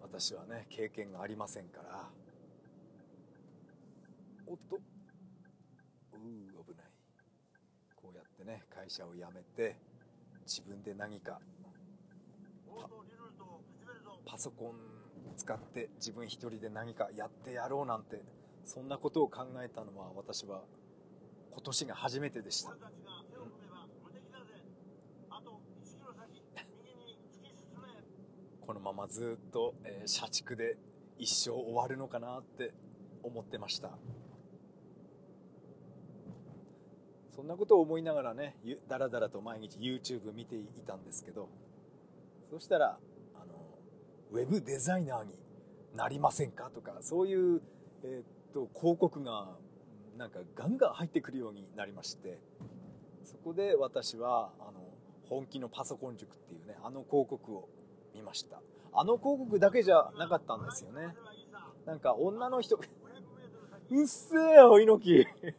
[0.00, 2.08] 私はね経験がありませんから。
[4.46, 4.76] おっと。
[4.76, 6.20] うー
[6.64, 6.86] 危ない。
[7.96, 9.76] こうやってね会社を辞めて
[10.46, 11.40] 自分で何か
[14.24, 14.74] パソコン
[15.36, 18.22] 使って自分一人で何かやってやろうなんて
[18.64, 20.62] そんなことを考えたのは私は
[21.50, 22.74] 今年が初めてでした。
[28.64, 30.76] このままずっと、えー社畜で
[31.18, 32.72] 一生終わるのかなって
[33.22, 33.90] 思ってました。
[37.34, 38.56] そんなことを思いながらね
[38.88, 41.48] だらだらと毎日 YouTube 見ていたんですけど
[42.52, 42.98] そしたら
[43.34, 43.54] あの
[44.30, 45.30] ウェブデザイナーに
[45.96, 47.62] なりませんかとかそういう、
[48.04, 49.56] えーっと広告が
[50.18, 52.38] なんかガンガン入ってくるようになりまして
[53.24, 54.72] そこで私はあの
[55.30, 57.70] 本気のパソコン塾っていうねあの広告を
[58.14, 58.60] 見ました。
[58.92, 61.14] あの広告だけじゃなかったんですよね。
[61.86, 65.54] なんか女の人うっせえよ猪木。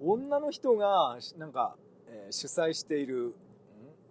[0.00, 1.76] 女の人がなんか、
[2.08, 3.36] えー主催している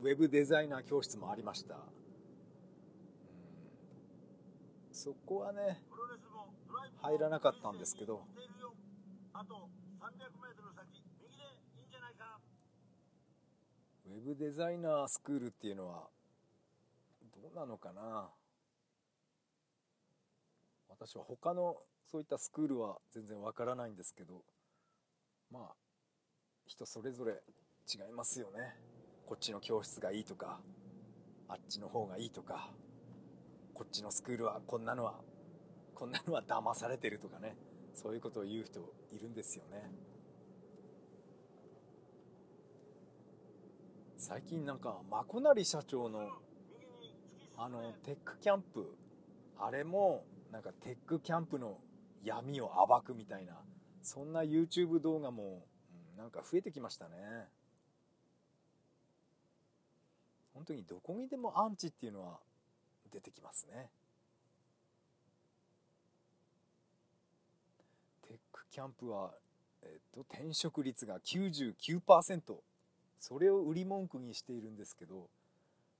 [0.02, 1.82] ウェブデザイナー教室もありました、うん。
[4.92, 5.82] そこはね
[7.02, 8.24] 入らなかったんですけど。
[9.34, 10.10] あと300
[10.42, 11.44] メートル先右で
[11.78, 12.40] いいんじゃないか
[14.08, 16.10] ウェブデザイナースクールっていうのは
[17.36, 18.32] どうなのかな。
[20.90, 21.76] 私は他の
[22.10, 24.42] そういったスクールは全然わからないんですけど
[25.52, 25.76] まあ
[26.66, 27.34] 人それぞれ
[27.88, 28.76] 違いますよね
[29.28, 30.62] こっちの教室がいいとか
[31.50, 32.70] あっちの方がいいとか
[33.74, 35.16] こっちのスクールはこんなのは
[35.94, 37.58] こんなのは騙されてるとかね
[37.94, 38.80] そういうことを言う人
[39.12, 39.92] いるんですよね。
[44.18, 46.30] 最近なんかマコナリ社長の
[47.58, 48.96] あのテックキャンプ
[49.60, 51.80] あれもなんかテックキャンプの
[52.24, 53.54] 闇を暴くみたいな
[54.02, 55.66] そんな YouTube 動画も、
[56.14, 57.50] うん、なんか増えてきましたね。
[60.58, 62.40] 本当にどこにでもアンチっていうのは
[63.14, 63.92] 出てきますね。
[68.28, 69.30] テックキャンプは、
[69.84, 72.42] えっと、転職率が99%
[73.20, 75.30] それを売り文句にしているんですけど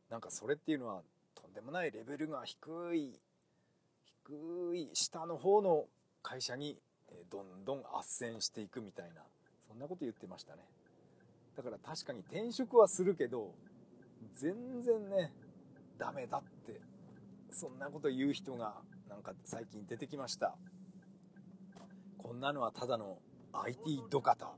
[0.10, 1.02] なんかそれっていうのは
[1.36, 3.20] とんでもないレベルが低い
[4.26, 5.86] 低い下の方の
[6.24, 6.78] 会社に
[7.12, 9.22] えどんどん斡旋していくみたいな
[9.68, 10.64] そんなこと言ってましたね。
[11.56, 13.54] だから確かに転職はするけど
[14.36, 15.34] 全然ね
[15.98, 16.80] ダメだって
[17.52, 18.76] そんなこと言う人が
[19.10, 20.56] なんか最近出てきました。
[22.18, 23.20] こんなのはただの
[23.54, 24.52] IT ドカタ。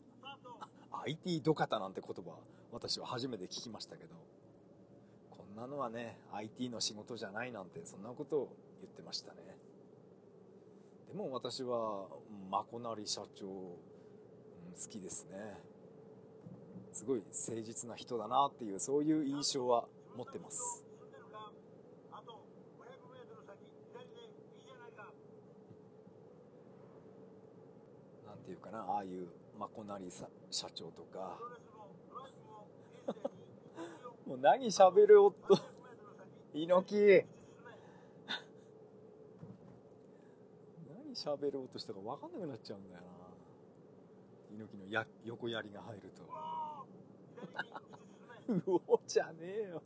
[1.05, 2.37] IT ドカタなんて言葉
[2.71, 4.15] 私は初めて聞きましたけど。
[5.31, 9.39] こんなのはね IT の仕事じゃないなんてそんなことを言ってましたね。
[11.07, 12.07] でも私は
[12.51, 13.77] マコナリ社長、好
[14.89, 15.68] きですね。
[16.91, 20.83] すごい誠実な人だなっていうそういう印象は持ってます。
[28.27, 31.39] なんていうかなああいうマコナリさ社長とか。
[34.25, 35.57] もう何喋るおっと
[36.53, 36.95] 猪木。
[36.95, 37.25] 突き進
[40.85, 43.07] め何喋ろうとしたか分かんなくなっちゃうんだよな。
[44.51, 46.78] 猪木のや横槍が入ると。
[48.47, 49.83] うおじゃねえよ。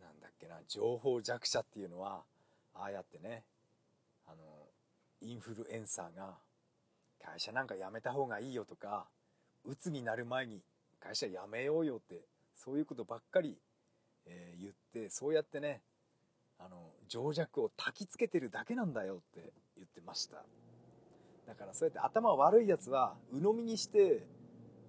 [0.00, 2.24] なんだっけな情報弱者っていうのは
[2.74, 3.44] ああやってね
[4.26, 4.42] あの
[5.20, 6.38] インフルエンサーが
[7.22, 9.08] 会社なんか辞めた方がいいよとか
[9.64, 10.62] 鬱になる前に
[11.00, 13.58] 会社辞めようよってそういうことばっかり、
[14.26, 15.82] えー言ってそうやってね
[16.58, 20.44] あの情弱を焚きつけてるだけなんだよって言ってました。
[21.46, 24.26] だからそうやって頭悪いやつは鵜呑みにして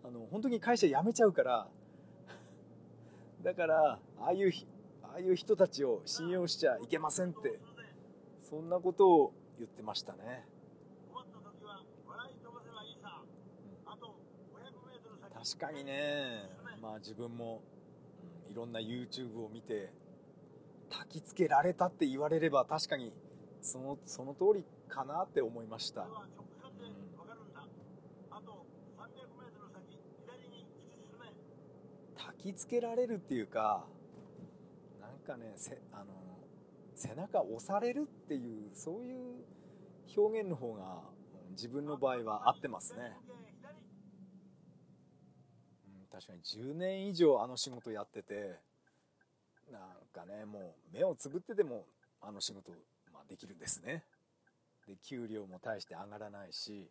[0.03, 1.67] あの本当に会社辞めちゃうから
[3.43, 4.65] だからああいうひ
[5.03, 7.59] ああいう人たちを信用しちゃいけませんって
[8.41, 10.47] そんなことを言ってましたね。
[11.11, 13.23] 困った時は笑い飛ばせばいいさ。
[13.85, 14.15] あと
[14.53, 15.57] 500メートル先。
[15.57, 16.49] 確かにね。
[16.81, 17.77] まあ自分も、うん
[18.49, 19.91] いろんな YouTube を見て
[20.89, 23.13] 焚きつけられたって言われれば確かに
[23.61, 26.01] そのその通りかなって思いました。
[26.01, 26.83] これは直感で
[27.17, 27.65] わかるんだ。
[28.31, 28.65] あと
[28.97, 29.05] 300
[29.39, 31.33] メートル先左に突き進め。
[32.15, 33.85] 焚きつけられるっていうか
[35.01, 36.27] なんかねせあの
[36.95, 39.45] 背中押されるっていうそういう
[40.15, 41.03] 表現の方が
[41.47, 43.17] うん自分の場合は合ってますね、
[45.87, 48.55] うん、確かに10年以上あの仕事やってて
[49.71, 49.81] なん
[50.13, 51.85] かねもう目をつぶってでも
[52.21, 52.71] あの仕事、
[53.13, 54.03] まあ、できるんですね。
[54.87, 56.89] で給料も大して上がらないし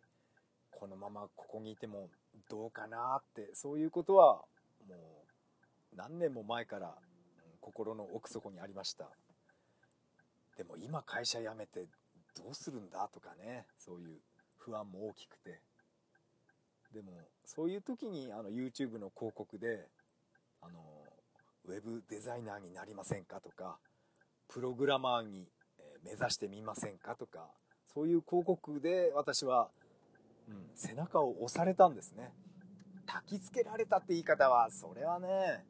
[0.71, 2.09] このままここにいても
[2.49, 4.43] どうかなってそういうことは
[4.87, 4.95] も
[5.93, 6.93] う何年も前から、
[7.59, 9.09] 心の奥底にありました。
[10.55, 11.87] でも今会社辞めて
[12.35, 14.19] どうするんだとかねそういう
[14.57, 15.61] 不安も大きくて。
[16.93, 17.11] でも
[17.45, 19.87] そういう時にあの YouTube の広告で
[20.61, 20.79] あの
[21.67, 23.77] ウェブデザイナーになりませんかとか
[24.47, 25.47] プログラマーに
[25.79, 27.51] え目指してみませんかとか
[27.93, 29.69] そういう広告で私は、
[30.47, 32.33] うん、背中を押されたんですね。
[33.07, 35.65] 焚きつけられたって言い方はそれはね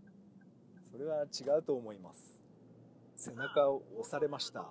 [0.92, 2.38] それは違うと思います。
[3.16, 4.66] 背中を押されました。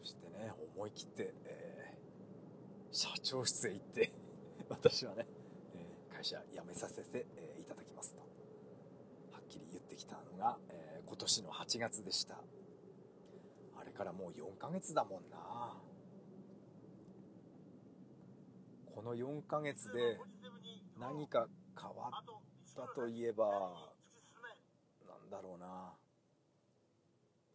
[0.00, 1.76] そしてね思い切って、えー
[2.92, 4.10] 社長室へ行って
[4.70, 5.26] 私はね、
[5.74, 8.24] えー会社辞めさせて、えーいただきますとは
[9.38, 12.34] っきり言ってきたのが、えー今年の8月でした。
[13.78, 15.76] あれからもう4ヶ月だもんな。
[18.92, 20.18] この4ヶ月で
[20.98, 21.46] 何か
[21.80, 22.24] 変わっ
[22.74, 23.46] たといえば
[25.06, 25.92] なんだろうな。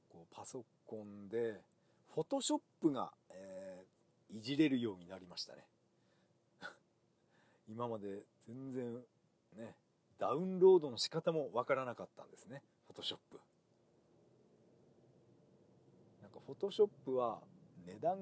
[0.10, 1.62] こうパソコンで
[2.14, 3.92] フォトショップが、えー
[4.34, 5.68] いじれるようになりましたね。
[7.68, 9.04] 今まで全然
[9.58, 9.76] ね
[10.18, 12.64] ダウンロードの仕方もわからなかったんですね。
[12.92, 13.40] ォトショップ
[16.22, 17.40] なんかフォトショップは
[17.86, 18.18] 値段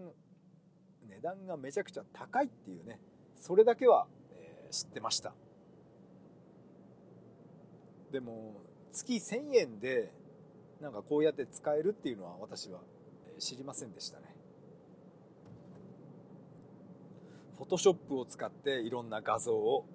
[1.08, 3.00] 値段がめちゃくちゃ高いっていうね。
[3.36, 5.34] それだけは、えー知ってました。
[8.12, 8.62] でも
[8.92, 10.12] 月1000円で
[10.80, 12.82] なんかこうやって使えるっていうのは私は
[13.40, 14.26] 知りませんでしたね。
[17.58, 19.86] フォトショップを使っていろんな画像を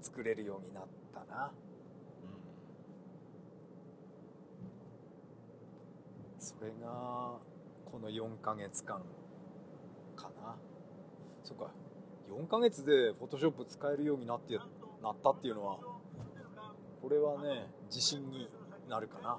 [0.00, 1.52] 作れるようになったな、
[6.36, 7.38] うん、それが
[7.84, 9.00] この4ヶ月間
[10.16, 10.56] かな。
[11.44, 11.70] そっか。
[12.28, 14.58] 4ヶ月でフォトショップ使えるようになって
[15.00, 15.78] なったっていうのは
[17.00, 18.48] これはね自信に
[18.88, 19.38] なるかな。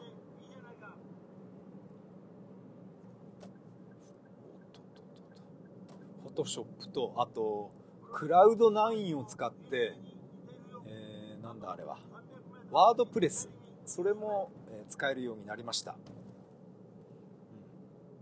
[6.24, 7.72] フォトショップとあと
[8.14, 9.94] クラウド9を使って、
[10.88, 11.98] えーなんだあれは。
[12.72, 13.50] ワードプレス。
[13.86, 14.50] それも、
[14.90, 15.98] 使えるようになりました、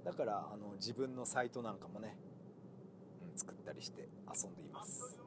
[0.10, 5.18] だからあの自分のサイトなんかもね、うん作ったりして遊んでいます。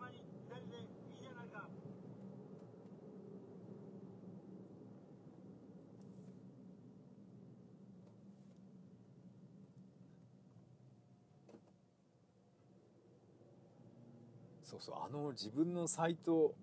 [14.65, 16.55] そうそうあの自分のサイト、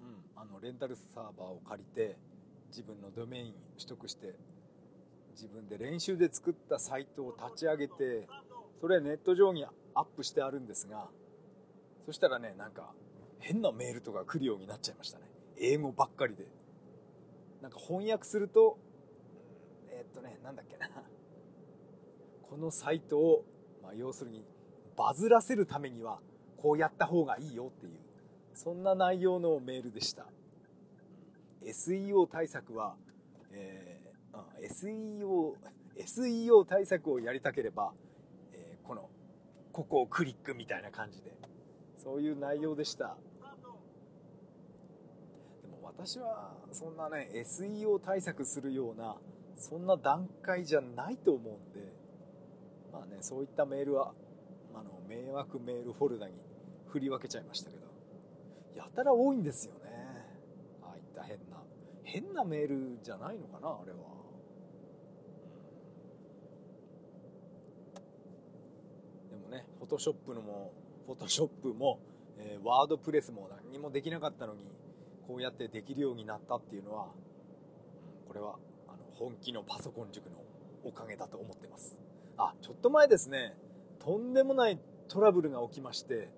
[0.00, 2.16] うん、あのレンタルサーバーを借りて
[2.68, 4.34] 自分のドメイン取得して
[5.34, 8.28] 自分で練習で作ったサイトを立ち上げて
[8.80, 9.64] それネット上に
[9.94, 11.08] アップしてあるんですが
[12.06, 12.92] そしたらねなんか
[13.40, 15.24] 変なメールとか来るようになっちゃいましたね。
[15.60, 16.46] 英語ばっかりで。
[17.60, 18.78] なんか翻訳すると
[19.90, 20.88] えっとねなんだっけな。
[22.42, 23.44] このサイトを、
[23.82, 24.44] まあ、要するに
[24.96, 26.20] バズらせるためには
[26.56, 27.92] こうやった方がいいよっていう
[28.54, 30.26] そんな内容のメールでした。
[31.62, 32.94] SEO 対策は、
[33.50, 33.93] えー
[34.62, 35.54] SEO,
[35.98, 37.92] SEO 対策をやりたければ、
[38.52, 39.08] えーこの
[39.72, 41.32] ここをクリックみたいな感じで。
[41.96, 43.16] そういう内容でした。
[45.62, 49.16] でも私はそんなね SEO 対策するような
[49.56, 51.94] そんな段階じゃないと思うんで
[52.92, 54.12] まあねそういったメールは
[54.74, 56.34] あの迷惑メールフォルダに
[56.88, 57.86] 振り分けちゃいましたけど
[58.76, 59.80] やたら多いんですよね。
[60.82, 61.62] ああいった変な
[62.02, 64.10] 変なメールじゃないのかなあれは、う
[69.26, 70.72] んでもねフォトショップのも
[71.04, 72.00] フォトショップも、
[72.38, 74.64] えーワードプレスも何にもできなかったのに
[75.28, 78.56] こうやってできるようになったっていうのは、うん、これは
[78.88, 80.36] あの本気のパソコン塾の
[80.84, 81.98] おかげだと思ってます。
[82.38, 83.56] あちょっと前ですね
[83.98, 86.30] とんでもないトラブルが起きまして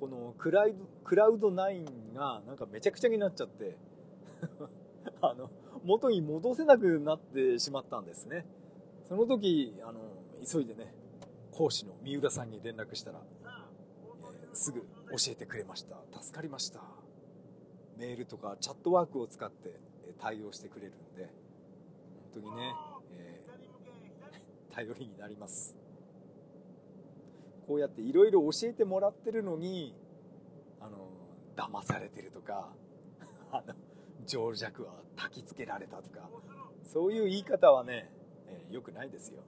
[0.00, 0.74] このクラウド
[1.04, 3.76] クラウド9がなんかめちゃくちゃになっちゃって
[5.22, 5.50] あの
[5.84, 8.44] 元に戻せなくなってしまったんですね。
[9.04, 10.00] その時あの
[10.44, 10.92] 急いでね
[11.62, 13.62] 講師の三浦さんに連絡したら、えー
[14.54, 14.86] すぐ教
[15.28, 15.96] えてくれました。
[16.20, 16.80] 助かりました。
[17.96, 21.30] メールとかチャットワークを使ってえ対応してくれるんで
[22.34, 22.74] 本当にね、
[23.12, 25.76] えー頼りになります。
[27.68, 29.94] こうやっていろいろ教えてもらってるのに
[30.80, 31.08] あの
[31.56, 32.72] 騙されてるとか
[33.52, 33.74] あの
[34.26, 36.28] 情弱は焚きつけられたとか
[36.84, 38.10] そういう言い方はね、
[38.48, 39.44] えー、よくないですよ。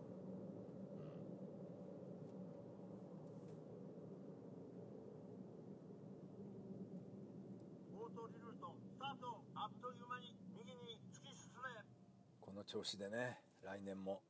[12.55, 14.20] この調子でね来年も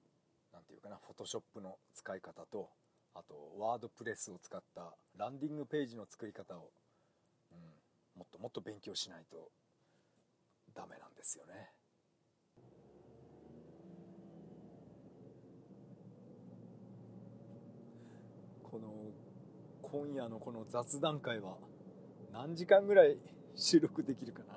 [0.52, 2.68] 何て言うかなフォトショップの使い方と
[3.14, 6.68] あとワードプレスを使ったランディングページの作り方を、
[7.52, 9.48] うん、もっともっと勉強しないと
[10.74, 11.70] ダメなんですよね。
[18.62, 18.92] この
[19.80, 21.56] 今夜のこの雑談会は
[22.32, 23.16] 何時間ぐらい
[23.54, 24.54] 収録できるかな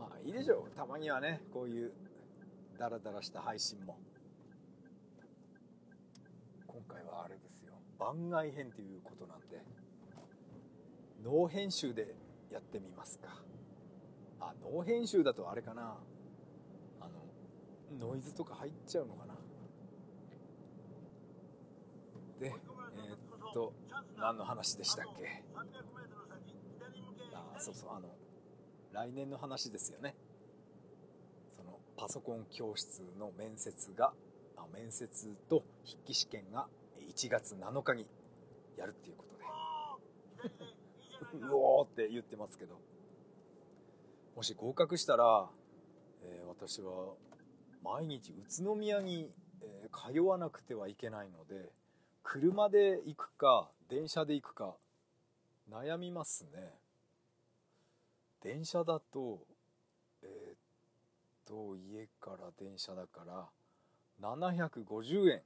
[0.00, 0.76] まあいいでしょう。
[0.76, 1.92] たまにはねこういう
[2.78, 3.98] ダラダラした配信も。
[6.68, 7.72] 今回はあれですよ。
[7.98, 9.60] 番外編ということなんで
[11.24, 12.14] ノー編集で
[12.48, 13.42] やってみますか。
[14.38, 15.96] あノー編集だとあれかな。
[17.00, 17.08] あ
[17.98, 19.34] のノイズとか入っちゃうのかな。
[22.38, 23.72] でえー、っと
[24.16, 25.42] 何の話でしたっけ。
[27.34, 28.19] あそうそうあの
[28.92, 30.14] 来年の話ですよね。
[31.56, 34.12] そのパソコン教室の面接が
[34.56, 36.66] あ面接と筆記試験が
[37.08, 38.06] 1月7日に
[38.76, 39.44] やるっていうことで。
[41.46, 42.78] うおーって言ってますけど。
[44.40, 45.50] もし合格したら、
[46.22, 47.14] えー、私は
[47.82, 49.30] 毎日宇都宮に、
[49.60, 51.70] えー、通わなくてはいけないので
[52.22, 54.76] 車で行くか電車で行くか
[55.70, 56.72] 悩みますね
[58.42, 59.46] 電車だと
[60.22, 60.56] えー、っ
[61.46, 63.48] と家から電車だから
[64.22, 65.40] 750円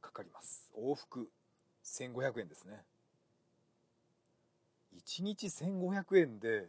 [0.00, 0.70] かかります。
[0.76, 1.28] 往復
[1.84, 2.82] 1500円ですね。
[4.96, 6.68] 1日1500円で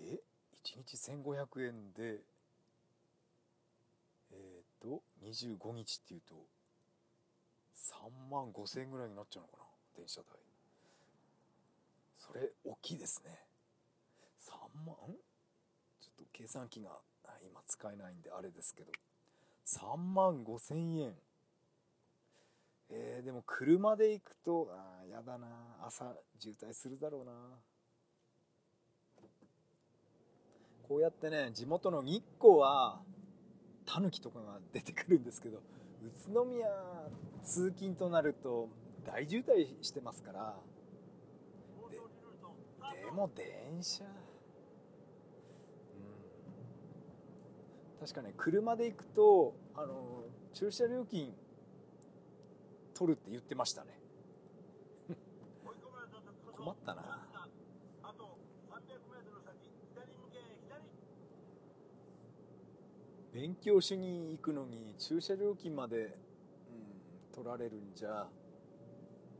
[0.00, 0.20] え
[0.64, 2.20] ？1日1500円で
[4.32, 6.34] えっ、と25日っていうと
[7.74, 9.64] 3万5千円ぐらいになっちゃうのかな
[9.96, 10.26] 電車代。
[12.18, 13.49] それ大きいですね。
[14.50, 14.96] 3万
[16.00, 16.90] ちょっと計算機が
[17.42, 18.92] 今使えないんであれですけど。
[19.66, 21.14] 3万5千円。
[22.92, 25.46] えー、でも車で行くとあやだな。
[25.86, 27.32] 朝渋滞するだろうな。
[30.88, 33.00] こうやってね地元の日光は
[33.86, 35.58] タヌキとかが出てくるんですけど
[36.02, 36.66] 宇都宮
[37.44, 38.68] 通勤となると
[39.06, 40.56] 大渋滞してますから。
[42.92, 43.46] ででも電
[43.82, 44.10] 車うん
[48.00, 50.24] 確かね車で行くとあの
[50.54, 51.34] 駐車料金
[52.94, 53.98] 取るって言ってましたね。
[56.52, 57.26] 困ったな。
[63.32, 66.12] 勉強しに行くのに駐車料金まで、うん、
[67.32, 68.28] 取られるんじゃ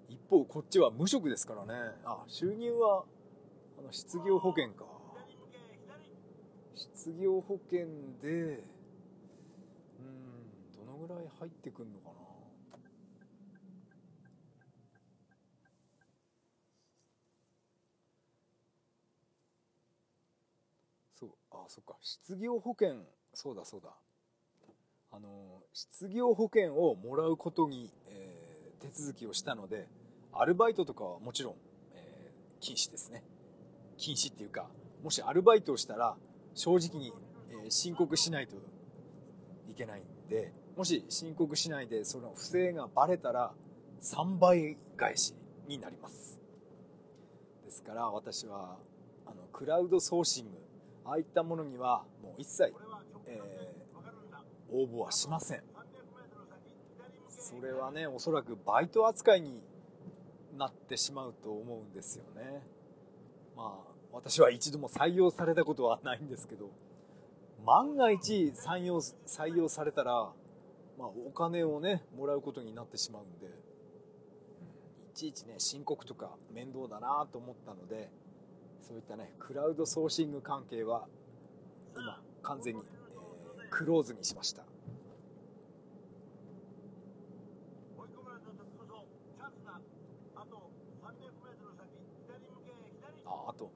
[0.08, 1.96] 一方こっちは無職ですからね。
[2.04, 3.04] あ収入は
[3.78, 4.99] あの失業保険か。
[6.74, 7.86] 失業保険
[8.22, 8.64] で
[9.98, 10.36] うん
[10.74, 12.14] どのぐらい入ってくんのかな？
[21.16, 21.96] そうあそっか。
[22.00, 22.96] 失業保険
[23.34, 23.90] そうだそうだ。
[25.12, 29.88] あの失業保険をもらうことに、えー、手続きをしたので
[30.32, 31.54] アルバイトとかはもちろん、
[31.94, 33.24] えー、禁止ですね。
[33.96, 34.70] 禁止っていうか
[35.02, 36.16] もしアルバイトをしたら
[36.54, 37.12] 正直に、
[37.66, 38.56] え、申告しないと
[39.68, 43.52] いけないんでもし申告しないでその不正がバレたら
[44.00, 45.34] 3倍返し
[45.68, 46.40] になります。
[47.64, 48.78] ですから私は
[49.26, 50.50] あのクラウドソーシング
[51.04, 52.72] ああいったものにはもう一切
[53.26, 55.62] えー、応募はしません。
[57.28, 59.62] それはねおそらくバイト扱いに
[60.56, 62.62] なってしまうと思うんですよね。
[63.56, 66.70] まあ私は一度も採用されたことはないんですけど
[67.64, 70.12] 万が一採用採用されたら、
[70.98, 78.10] まあ、お金をねもらうことになってしまうんで、いちいちね申告とか面倒だなと思ったので
[78.80, 81.06] そういったねクラウドソーシング関係は
[81.96, 83.00] 今完全にえ
[83.70, 84.62] クローズにしました
[93.26, 93.70] ああと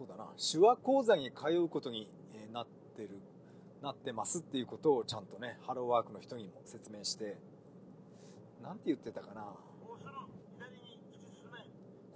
[0.00, 0.30] そうだな。
[0.38, 2.10] 手話講座に通うことに
[2.54, 3.20] なってる
[3.82, 7.36] なってますっていうことをちゃんとねハローワークの人にも説明して
[8.62, 9.44] なんて言ってたかな。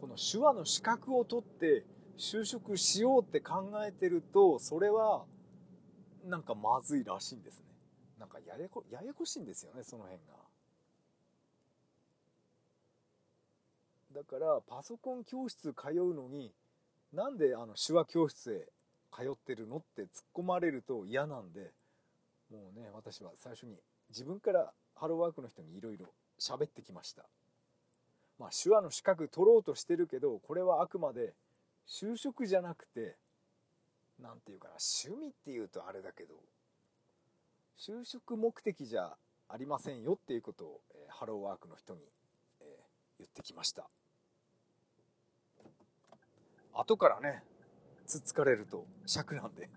[0.01, 1.85] この手話の資格を取って
[2.17, 5.25] 就職しようって考えてるとそれは
[6.27, 7.67] なんかまずいらしいんですね。
[8.19, 10.23] なんかややこややこしいんですよねその辺
[14.15, 14.23] が。
[14.23, 16.51] だからパソコン教室通うのに
[17.15, 18.69] なんであの手話教室へ
[19.15, 21.71] 通ってるのって突っ込まれると嫌なんで
[22.51, 23.77] もうね私は最初に
[24.11, 26.07] 自分からハローワークの人にいろいろ
[26.39, 27.25] 喋ってきました。
[28.39, 31.35] まあ手話の資格取ろうとしてるけどこれはあくまで
[31.89, 33.17] 就職じゃなくて
[34.21, 34.75] なんていうかな
[35.07, 36.35] 趣味っていうとあれだけど
[37.79, 39.15] 就職目的じゃ
[39.49, 42.01] ありませんよっていうことを、えーハローワークの人に、
[42.61, 42.67] えー
[43.19, 43.89] 言ってきました。
[46.75, 47.43] 後からね
[48.07, 49.71] つっつかれると尺なんで。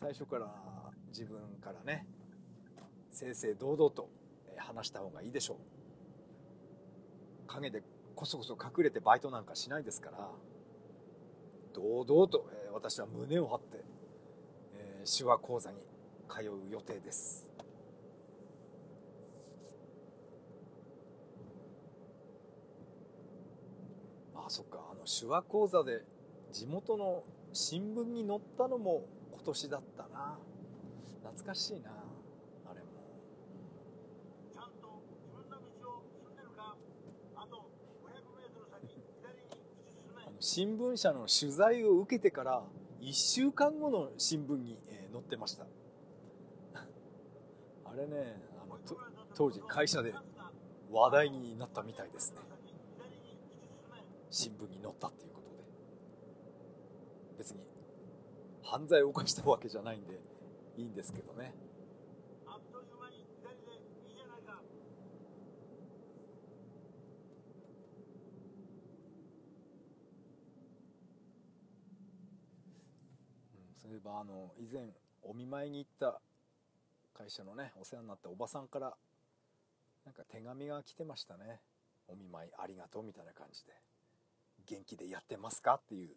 [0.00, 0.48] 最初から
[1.08, 2.06] 自分からね
[3.10, 4.08] 正々堂々と
[4.56, 5.56] 話した方がいいでしょう。
[7.46, 7.82] 陰で
[8.14, 10.30] こそこそ隠れてバイトなんかしないですから
[11.74, 13.82] 堂々と、私は胸を張って、
[15.06, 15.78] 手話講座に
[16.28, 17.48] 通う予定です。
[24.34, 24.91] あそっか。
[25.02, 26.04] の手話講座で
[26.52, 30.38] 地元の新聞に載ったのも今年だったな。
[31.22, 31.90] 懐かしいな
[32.70, 32.86] あれも。
[34.52, 36.76] ちゃんと自分の道を進んでるか？
[37.36, 37.70] あと
[38.04, 39.50] 500m 先左に
[39.90, 40.22] 進め。
[40.40, 42.62] 新聞社の取材を受けてから
[43.00, 45.66] 1週間後の新聞に、えー載ってました。
[47.84, 48.96] あれねあのと
[49.34, 50.14] 当時会社で
[50.90, 52.38] 話題になったみたいですね
[54.32, 55.62] 新聞に載ったっていうことで。
[57.36, 57.60] 別に
[58.62, 60.18] 犯罪を犯したわけじゃないんで
[60.78, 61.54] いいんですけどね。
[62.46, 63.72] あっという間に左で
[64.08, 64.54] いいじゃないか。
[64.54, 64.64] う
[73.76, 74.88] んそういえばあの以前
[75.22, 76.22] お見舞いに行った
[77.12, 78.96] 会社のねお世話になったおばさんから
[80.06, 81.60] なんか手紙が来てましたね。
[82.08, 83.72] お見舞いありがとうみたいな感じで
[84.66, 85.74] 元気でやってますか？
[85.74, 86.10] っていう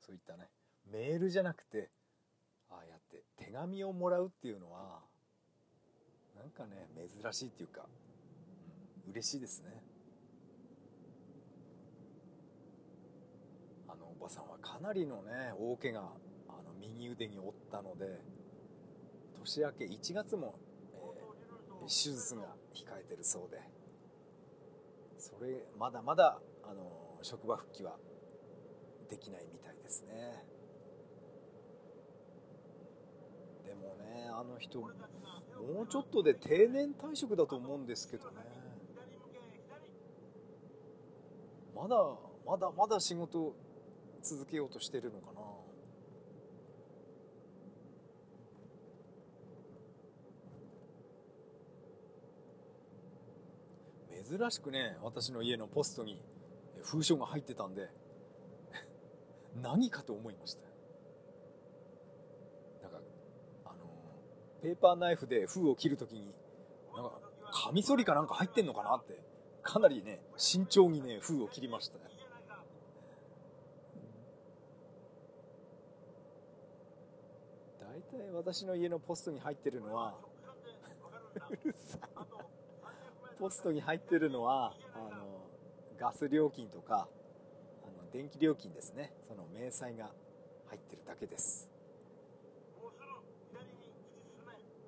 [0.00, 0.48] そういったね
[0.90, 1.90] メールじゃなくて
[2.70, 5.00] ああやって手紙をもらうっていうのは
[6.36, 6.88] なんかね
[7.22, 7.86] 珍しいっていうか、
[9.06, 9.84] うん、嬉しいですね。
[13.88, 16.12] あのおばさんはかなりのね大怪我
[16.48, 18.20] あの右腕に負ったので
[19.38, 20.54] 年明け1月も、
[21.14, 21.30] えー
[21.86, 22.42] 手術が
[22.74, 23.58] 控えてるそうで
[25.18, 27.96] それまだまだあの職場復帰は
[29.08, 30.44] できないみたいですね。
[33.66, 34.88] でもねあの人も
[35.82, 38.36] うちょっとで定年退職だと思うんですけどね。
[41.74, 41.96] まだ
[42.46, 43.54] まだまだ仕事
[44.22, 45.40] 続けようとしてるのかな。
[54.38, 56.22] 珍しくね私の家のポストに
[56.82, 57.90] 封書が入ってたんで
[59.60, 60.60] 何かと思いました。
[62.82, 63.00] なんか
[63.64, 63.76] あの
[64.62, 66.34] ペーパーナイフで封を切るときに
[66.94, 67.20] なんか
[67.52, 69.18] カミソリかなんか入ってんのかなって
[69.62, 71.98] かなりね慎重にね封を切りました。
[71.98, 72.04] ね
[77.80, 80.14] 大体私の家のポストに入ってるのは
[81.50, 82.40] うるさいあと 300m
[83.38, 85.19] ポストに入ってるのはあの
[86.00, 87.08] ガス料金とか
[87.84, 89.12] あの電気料金ですね。
[89.28, 90.10] その明細が
[90.68, 91.68] 入ってるだけです。
[92.74, 92.82] ああ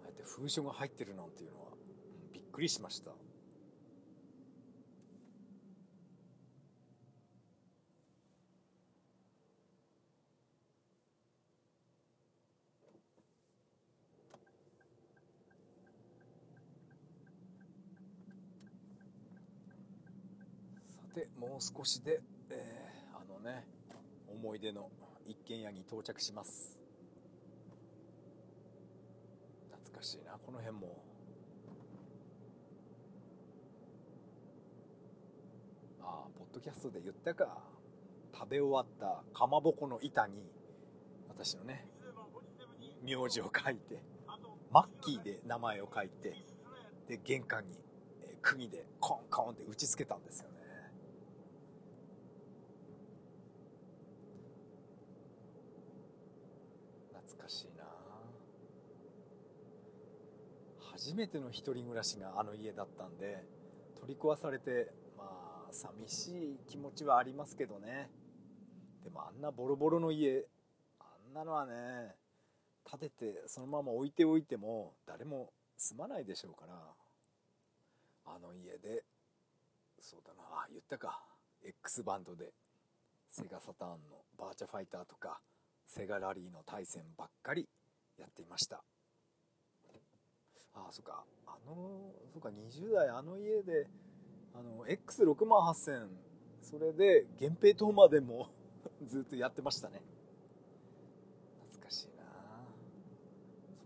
[0.04, 1.82] やって封書が入ってるなんていうのは、うん
[2.32, 3.16] びっくりしましたさ
[21.14, 23.66] てもう少しで、えーあのね
[24.28, 24.90] 思い出の
[25.26, 26.78] 一軒家に到着します。
[29.70, 31.02] 懐かしいなこの辺も。
[36.00, 37.72] ああポッドキャストで言ったか。
[38.34, 40.50] 食べ終わったかまぼこの板に
[41.28, 41.86] 私のね
[43.04, 44.02] 名字を書いて
[44.72, 46.34] マッキーで名前を書いて
[47.08, 47.76] で玄関に、
[48.40, 50.56] 釘でコンコンって打ちつけたんですよね
[57.12, 57.84] 懐かしいな
[61.04, 63.44] 初めての一人暮らしがあの家だったんで
[63.98, 68.08] 取り壊されてまあ寂しい気持ちはありますけどね。
[69.02, 70.46] でもあんなボロボロの家
[71.00, 72.14] あんなのはね
[72.88, 76.74] 建ててそのまま置いておいても誰も住まないでしょうから
[78.26, 79.02] あの家で
[79.98, 81.20] そうだなあ言ったか。
[81.64, 82.52] X バンドで
[83.28, 85.40] セガサターンのバーチャファイターとか
[85.84, 87.68] セガラリーの対戦ばっかり
[88.18, 88.84] やっていました。
[90.74, 91.24] ああそっか。
[91.46, 93.88] あのそっか20代あの家で
[94.54, 96.08] あの X6 万8000
[96.62, 98.48] それで源平島までも
[99.04, 100.02] ずっとやってましたね。
[101.68, 102.24] 懐かしいな。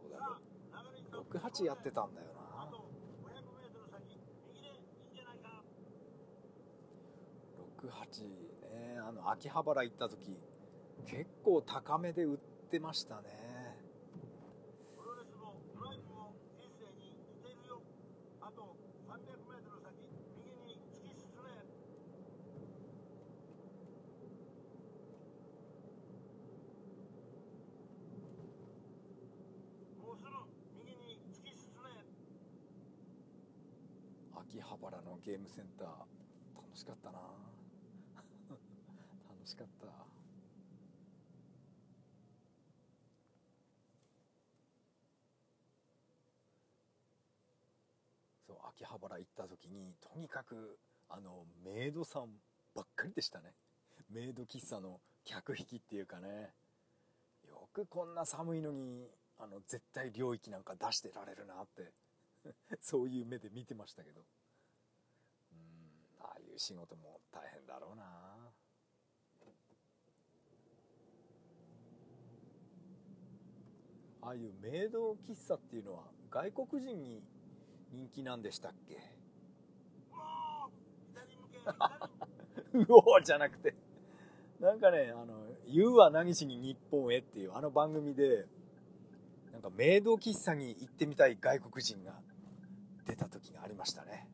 [0.01, 2.41] そうだろ68やってたんだよな。
[2.63, 2.71] あ
[7.83, 8.25] 68
[8.71, 10.37] ねあの秋葉原行った時
[11.07, 12.39] 結構高めで売っ
[12.71, 13.77] てましたね
[14.97, 17.81] プロレスもドライブも人生に似ているよ
[18.41, 18.77] あと
[19.09, 19.95] 300m 先
[20.45, 21.51] 右に突き進め
[30.03, 30.31] もうすぐ
[30.85, 32.05] 右に突き進め
[34.35, 35.89] 秋葉原ゲームセンター。
[36.55, 37.19] 楽しかったな。
[39.29, 39.87] 楽しかった。
[48.47, 52.29] そう秋葉原行った時にとにかくあのメイドさん
[52.75, 53.55] ばっかりでしたね。
[54.11, 56.53] メイド喫茶の客引きっていうかね。
[57.49, 59.09] よくこんな寒いのに
[59.39, 61.93] あの絶対領域なんか出してられるなって。
[62.81, 64.25] そういう目で見てましたけど。
[66.57, 68.05] いう仕事も大変だろうな。
[74.23, 77.23] ああいうメイド喫茶っていうのは外国人に
[77.93, 78.97] 人気なんでしたっけ？
[82.75, 83.75] うおーじゃなくて。
[84.59, 88.47] なんかね「あの言うは何しに日本へ」っていうあの番組で
[89.53, 92.19] なんかメイド喫茶に行ってみたい外国人が
[93.05, 94.31] 出た時がありましたね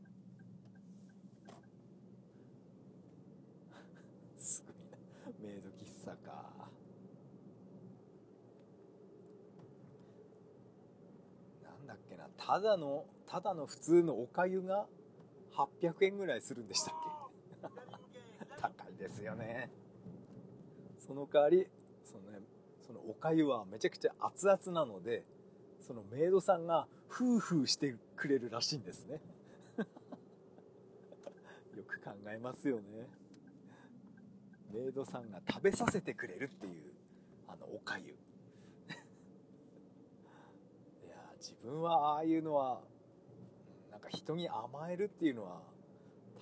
[4.38, 4.98] すごいな
[5.40, 6.68] メイド喫茶か
[11.62, 14.86] なんだっけなただのただの普通のおかゆが
[15.54, 16.94] 800円ぐらいするんでしたっ
[17.60, 17.68] け？
[18.60, 19.70] 高いですよね。
[20.98, 21.66] その代わり
[22.04, 22.40] その,、ね、
[22.86, 25.24] そのおかゆはめちゃくちゃ熱々なので
[25.80, 29.20] そのメイドさんがフーフーしてくれるらしいんですね。
[31.76, 33.08] よく考えますよね。
[34.72, 36.92] メイドさんが食べさせてくれるっていう
[37.46, 38.16] あのおかゆい
[41.08, 42.80] や自分はああいうのは
[43.90, 45.60] なんか人に甘えるっていうのは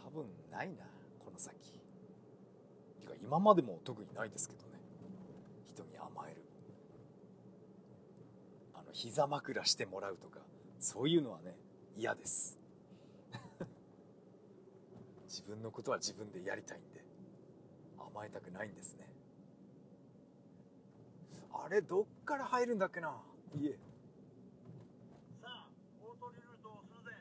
[0.05, 0.84] 多分ないな
[1.18, 1.55] この先。
[3.01, 4.78] てか今までも特にないですけどね。
[5.66, 6.42] 人に甘える。
[8.74, 10.40] あの膝枕してもらうとか
[10.78, 11.57] そういうのはね
[11.96, 12.59] 嫌です。
[15.28, 17.03] 自分のことは自分でやりたいんで
[17.98, 19.09] 甘えたくないんですね。
[21.53, 23.16] あれどっから入るんだっけな
[23.55, 23.72] 家。
[25.40, 25.68] さあ
[26.03, 27.16] 大通りルートをするぜ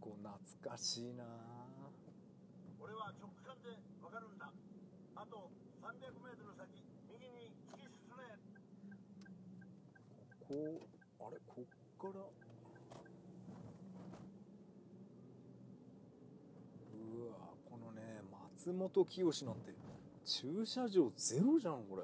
[0.00, 0.16] こ
[0.64, 1.24] こ懐かしいな。
[2.80, 3.68] 俺は直感で
[4.02, 4.50] わかるんだ。
[5.14, 5.50] あと
[5.82, 8.24] 300m 先右に突き進め。
[10.48, 10.80] こ
[11.20, 11.36] うあれ？
[11.46, 11.64] こっ
[12.00, 12.24] から？
[16.94, 17.36] うわ
[17.70, 18.22] このね
[18.56, 19.74] 松本清なんて
[20.24, 22.02] 駐車場ゼロじゃんこれ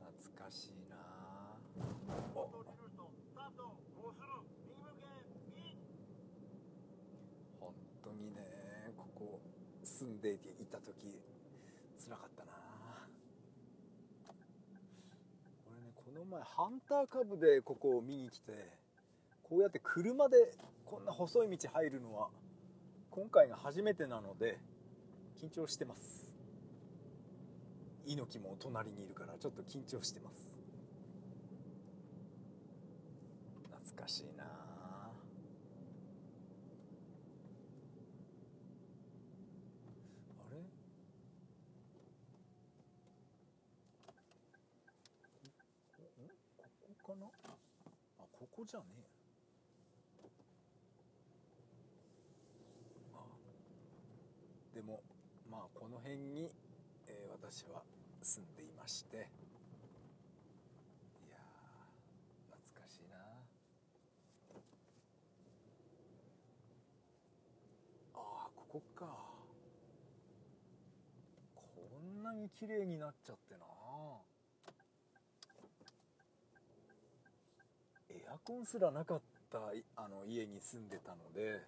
[0.00, 0.96] 懐かしいな
[2.34, 3.76] 大通りルートスタートも
[4.10, 4.26] うすぐ
[4.64, 5.06] 右向け
[5.54, 5.76] 右
[7.60, 8.40] 本当にね
[8.96, 9.40] ここ
[9.82, 10.38] 住んでい
[10.70, 11.20] た時
[12.02, 12.52] 辛かったな。
[15.70, 18.52] 俺ねこの前ハンターカブでここを見に来て
[19.42, 20.54] こうやって車で
[20.86, 22.28] こんな細い道入るのは
[23.10, 24.58] 今回が初めてなので
[25.40, 26.32] 緊張してます。
[28.06, 30.50] 猪木も隣にいるからちょっと緊張してます。
[33.70, 35.10] 懐かしいなあ
[40.50, 40.56] れ
[45.96, 47.26] こんここかな
[48.18, 50.28] あここじゃねえ。
[53.14, 53.18] あ。
[54.74, 55.02] でも
[55.50, 56.50] まあこの辺に、
[57.06, 57.82] えー私は
[58.22, 59.16] 住んでいまして。
[59.16, 59.20] い
[61.30, 61.36] や
[62.50, 63.16] 懐かしいな。
[68.14, 69.06] ああここか。
[71.54, 73.60] こんなに綺麗になっちゃってな
[78.10, 79.58] エアコンすらなかった
[79.96, 81.62] あの家に住んでたので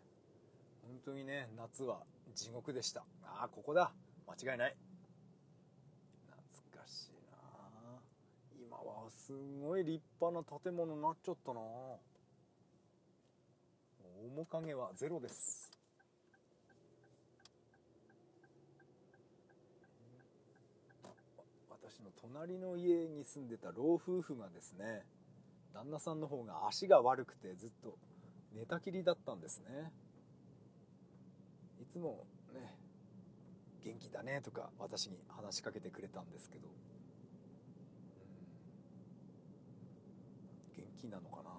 [0.83, 2.01] 本当にね夏は
[2.35, 3.03] 地獄でした。
[3.25, 3.93] ああここだ。
[4.27, 4.77] 間違いない。
[6.29, 7.39] 懐かしいな
[8.61, 11.61] 今はすごい立派な建物になっちゃったな
[14.35, 15.71] 面影はゼロです。
[21.71, 25.05] 私の隣の家に住んでた老夫婦がですね
[25.77, 27.99] 旦那さんの方が足が悪くてずっと
[28.55, 29.93] 寝たきりだったんですね。
[31.83, 32.25] いつも
[32.55, 32.79] ね
[33.85, 36.71] 元気だねとか私に話しかけてくれたんですけど、う
[40.81, 41.51] ん、元気なのかな？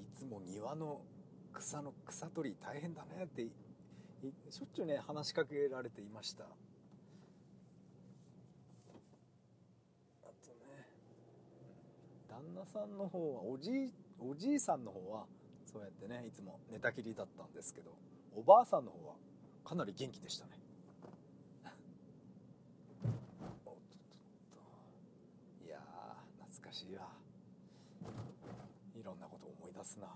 [0.00, 1.02] いつも庭の
[1.52, 3.46] 草の草取り大変だねって
[4.50, 6.46] しょっちゅうね話しかけられていましたあ
[10.24, 10.88] とね
[12.36, 15.24] 旦那さんの方はおじいおじいさんの方は
[15.64, 17.92] そうやってねいつも寝たきりだったんですけど
[18.36, 19.14] おばあさんの方は
[19.64, 20.52] かなり元気でしたね。
[23.64, 23.74] おっとっ
[25.62, 25.80] といや
[26.38, 27.08] 懐かしいわ。
[28.94, 30.08] いろんなこと思い出すな。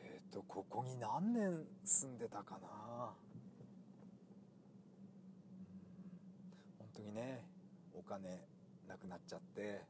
[0.00, 2.68] えっ、とここに何年住んでたかな。
[6.78, 7.55] 本当にね
[7.96, 8.46] お金
[8.86, 9.82] なくなっちゃって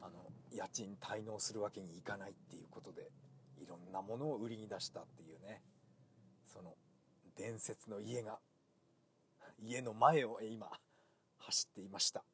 [0.00, 3.10] あの家賃滞納するわけにいかないっていうことで
[3.58, 5.62] いろんなものを売りに出したっていうね
[6.46, 6.74] その
[7.36, 8.38] 伝説の家が
[9.60, 10.68] 家の前を今
[11.38, 12.24] 走っていました。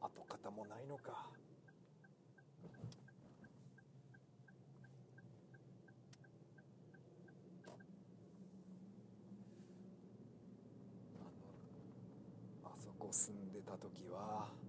[0.00, 1.30] 跡形もないのか
[11.20, 11.24] あ
[12.64, 14.64] のあそこ住んでた時は、うん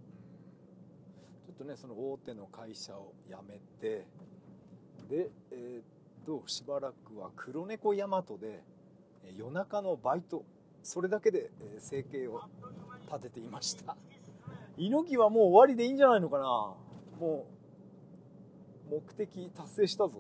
[1.46, 4.08] ちょっとねその大手の会社を辞めて
[5.10, 5.84] でえーっ
[6.26, 8.64] としばらくは黒猫大和で
[9.24, 10.44] えー夜中のバイト
[10.84, 12.42] それだけでえー生計を
[13.08, 13.96] 立てていました。
[14.78, 16.44] 猪木はもう終わりでいいんじゃないのかな。
[17.20, 17.48] も
[18.90, 20.20] う目的達成したぞ。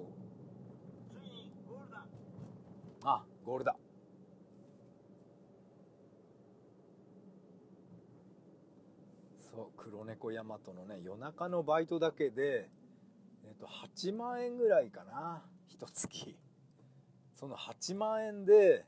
[3.03, 3.75] あゴールだ
[10.05, 12.69] そう黒猫大和のね夜中のバイトだけで、
[13.45, 16.35] えっと8万円ぐらいかな一月。
[17.35, 18.85] その8万円で、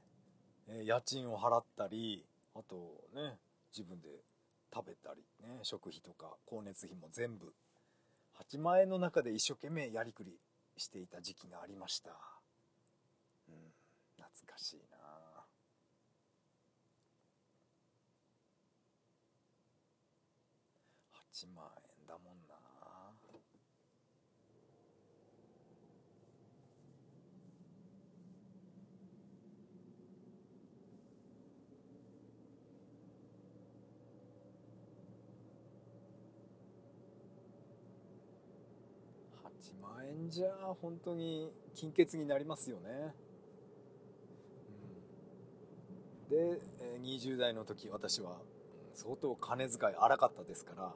[0.70, 2.76] え家賃を払ったりあと
[3.14, 3.38] ね
[3.76, 4.08] 自分で
[4.74, 7.54] 食べたりね食費とか光熱費も全部
[8.40, 10.40] 8万円の中で一生懸命やりくり
[10.78, 12.12] していた時期がありました。
[13.50, 13.56] うん
[14.18, 15.07] 懐かしいな。
[21.38, 21.68] 8万
[22.02, 22.56] 円だもんな。
[39.44, 40.48] 8万円じゃ
[40.82, 43.14] 本当に金欠になりますよね、
[46.32, 48.40] うん、でえー20代の時私は
[48.96, 50.96] 相当金遣い荒かったですから、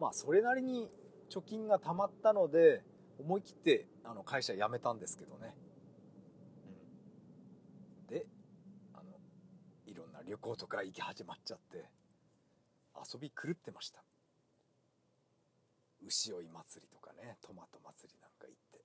[0.00, 0.90] まあそれなりに
[1.30, 2.82] 貯金が貯まったので
[3.18, 5.54] 思い切ってあの会社辞めたんですけどね、
[8.08, 8.26] うん、で
[8.94, 9.04] あの
[9.86, 11.88] いろんな旅行とか行き始まっちゃって
[13.12, 14.02] 遊び狂ってました。
[16.06, 18.84] 牛追い祭りとかねトマト祭りなんか行って。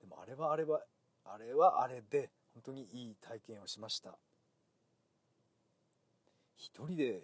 [0.00, 0.82] でもあれはあれは
[1.24, 4.18] あれはあれで本当にいい体験をしました。
[6.56, 7.20] 一人で、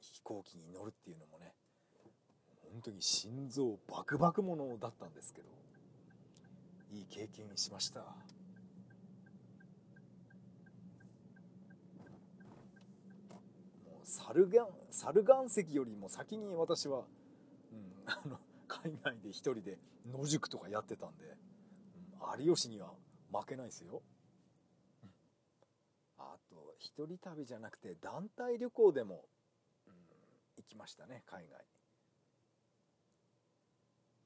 [0.00, 1.52] 飛行機に乗るっていうのもね
[2.72, 5.48] 本当に心臓バクバクものだったんですけど
[6.92, 8.00] いい経験しました。
[8.00, 8.06] も
[14.02, 19.78] う猿岩猿岩石よりも先に私は、うん、あの海外で一人で
[20.10, 21.24] 野宿とかやってたんで、
[22.20, 22.92] うん、有吉には
[23.32, 24.02] 負けないですよ、
[25.04, 25.10] うん。
[26.18, 29.26] あと一人旅じゃなくて団体旅行でも、
[29.86, 29.92] うん、
[30.56, 31.64] 行きましたね海外。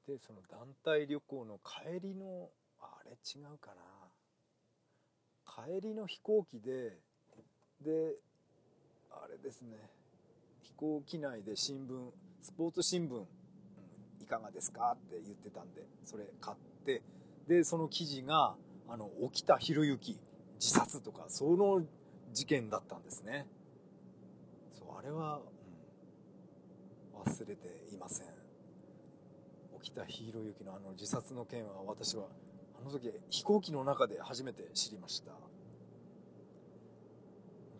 [0.07, 2.49] でその団体旅行の帰りの
[2.79, 3.81] あれ違うかな。
[5.65, 6.99] 帰りの飛行機で
[7.81, 8.15] で
[9.09, 9.77] あれですね。
[10.61, 13.27] 飛行機内で新聞スポーツ新聞、うん、
[14.21, 14.95] いかがですか？
[14.95, 17.01] って言ってたんでそれ買って
[17.47, 18.55] でその記事が
[18.87, 20.19] あの沖田博之
[20.59, 21.81] 自殺とかその
[22.33, 23.47] 事件だったんですね。
[24.77, 25.39] そうあれは、
[27.15, 28.27] うん、忘れていません。
[29.85, 32.23] 沖田博之のあの自殺の件は私は
[32.81, 35.31] あの時飛行機の中で初めて知りました。
[35.31, 35.41] 本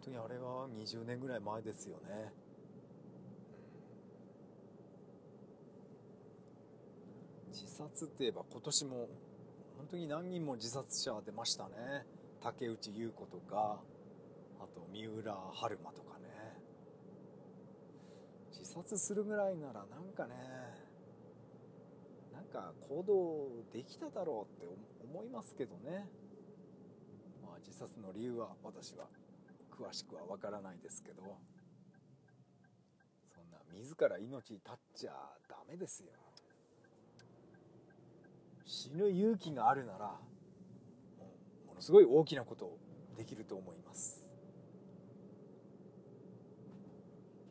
[0.04, 2.32] 当にあれは20年ぐらい前ですよね。
[7.52, 9.10] 自殺って言えば今年も
[9.78, 12.06] 本当に何人も自殺者出ましたね。
[12.44, 13.80] 竹内優子とか
[14.60, 16.28] あと三浦春馬とかね。
[18.52, 20.65] 自殺するぐらいならなんかね
[22.56, 26.08] か行動できただろうって思いますけどね。
[27.44, 29.08] まあ自殺の理由は私は
[29.70, 31.22] 詳しくはわからないですけど。
[33.36, 35.12] そんな自ら命絶っちゃ
[35.50, 36.08] ダメですよ。
[38.66, 40.18] 死ぬ勇気があるなら
[41.68, 42.78] ものすごい大きなこと
[43.18, 44.24] できると思います。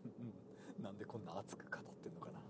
[0.82, 2.40] なんでこんな熱く語ってんのかな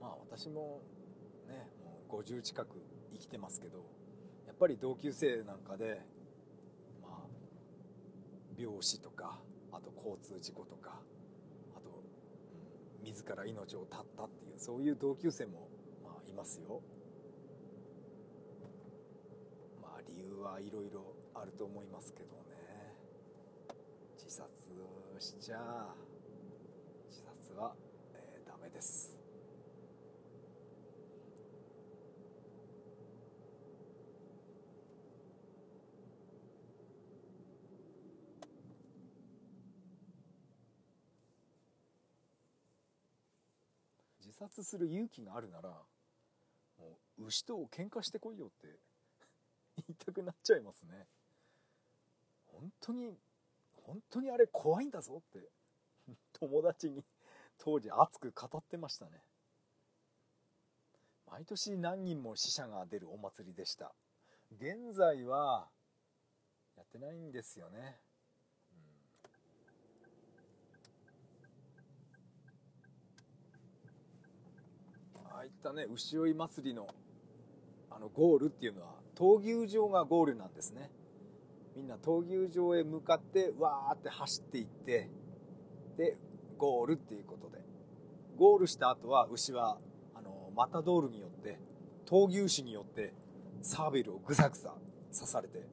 [0.00, 0.80] まあ私も
[1.48, 2.68] ねもう50近く
[3.12, 3.78] 生きてますけど
[4.46, 6.00] やっぱり同級生なんかで
[7.02, 7.12] まあ
[8.56, 9.38] 病死とか
[9.72, 11.00] あと交通事故とか
[11.74, 12.02] あと
[13.04, 15.68] 自ら命を絶ったっていうそういう同級生も
[16.04, 16.80] まあいますよ。
[19.82, 22.40] まあ理由はいろいろあると思いますけどね。
[24.16, 24.48] 自殺
[25.18, 25.94] しちゃ
[27.10, 27.74] 自殺は、
[28.14, 29.19] えー、ダメです。
[44.40, 45.68] 殺する勇気があるなら
[46.78, 48.78] もう牛と喧嘩してこいよって
[49.76, 51.06] 言いたくなっちゃいますね。
[52.46, 53.12] 本当に
[53.86, 55.46] 本当にあれ怖いんだぞって
[56.32, 57.04] 友達に
[57.58, 59.10] 当時熱く語ってましたね。
[61.30, 63.92] 毎年何人も死者が出るお祭りでした。
[64.52, 65.68] 現在は
[66.76, 67.98] やってないんですよね。
[75.40, 76.86] ああいったね牛追い祭りの
[77.90, 80.90] あのゴールっていうのは闘牛場がゴールなんですね。
[81.74, 85.08] みんな闘牛場へ向かってわーって走っていって
[85.96, 86.18] で
[86.58, 87.58] ゴールっていうことで。
[88.36, 89.78] ゴールした後は牛は
[90.14, 91.58] あのマタドールによって
[92.06, 93.12] 闘牛士によって
[93.60, 94.74] サーベルをぐさぐさ
[95.12, 95.66] 刺されて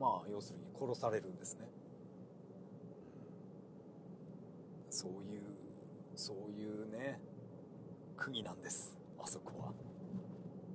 [0.00, 1.68] まあ要するに殺されるんですね。
[4.90, 5.42] そういう
[6.14, 7.20] そういうね
[8.16, 9.03] 国なんです。
[9.18, 9.72] あそこは。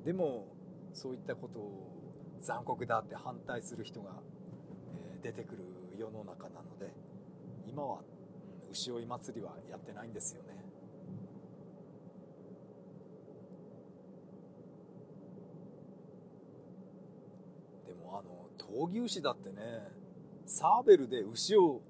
[0.06, 0.48] でも
[0.94, 1.90] そういったことを
[2.42, 4.12] 残酷だって反対する人が、
[4.94, 5.64] え出てくる
[5.98, 6.94] 世の中なので
[7.68, 8.00] 今は、
[8.64, 10.50] うん、牛追い祭りはやってないんですよね。
[17.88, 20.00] でもあの闘牛士だってね
[20.46, 21.82] サーベルで牛を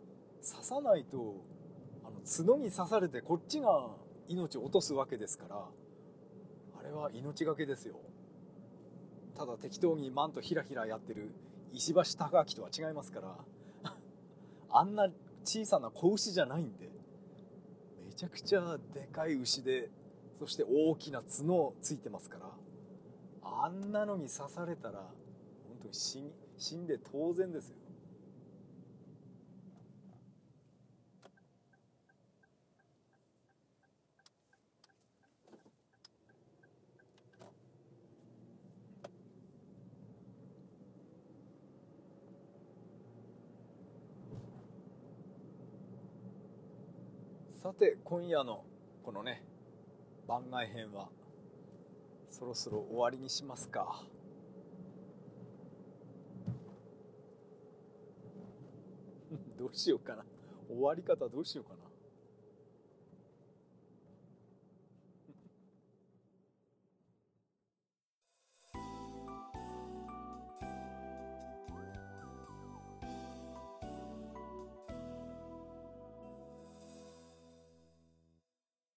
[0.42, 1.44] 刺さないと
[2.04, 3.88] あの角に刺されてこっちが
[4.28, 5.66] 命を落とすわけですから
[6.90, 7.96] れは命がけですよ。
[9.38, 11.32] ただ適当にマントひらひらやってる
[11.72, 13.38] 石橋貴明とは違いますから
[14.70, 15.10] あんな
[15.46, 16.90] 小さな子牛じゃないんで
[18.06, 19.90] めちゃくちゃでかい牛で
[20.40, 22.52] そして大きな角ついてますから
[23.44, 27.78] あんなのに刺されたら本当に死んで当然ですよ。
[47.62, 48.64] さて今夜の
[49.04, 49.44] このね
[50.30, 51.10] 番外編は
[52.30, 54.02] そろそろ終わりにしますか。
[59.60, 60.24] どうしようかな。
[60.70, 61.89] 終わり方どうしようかな。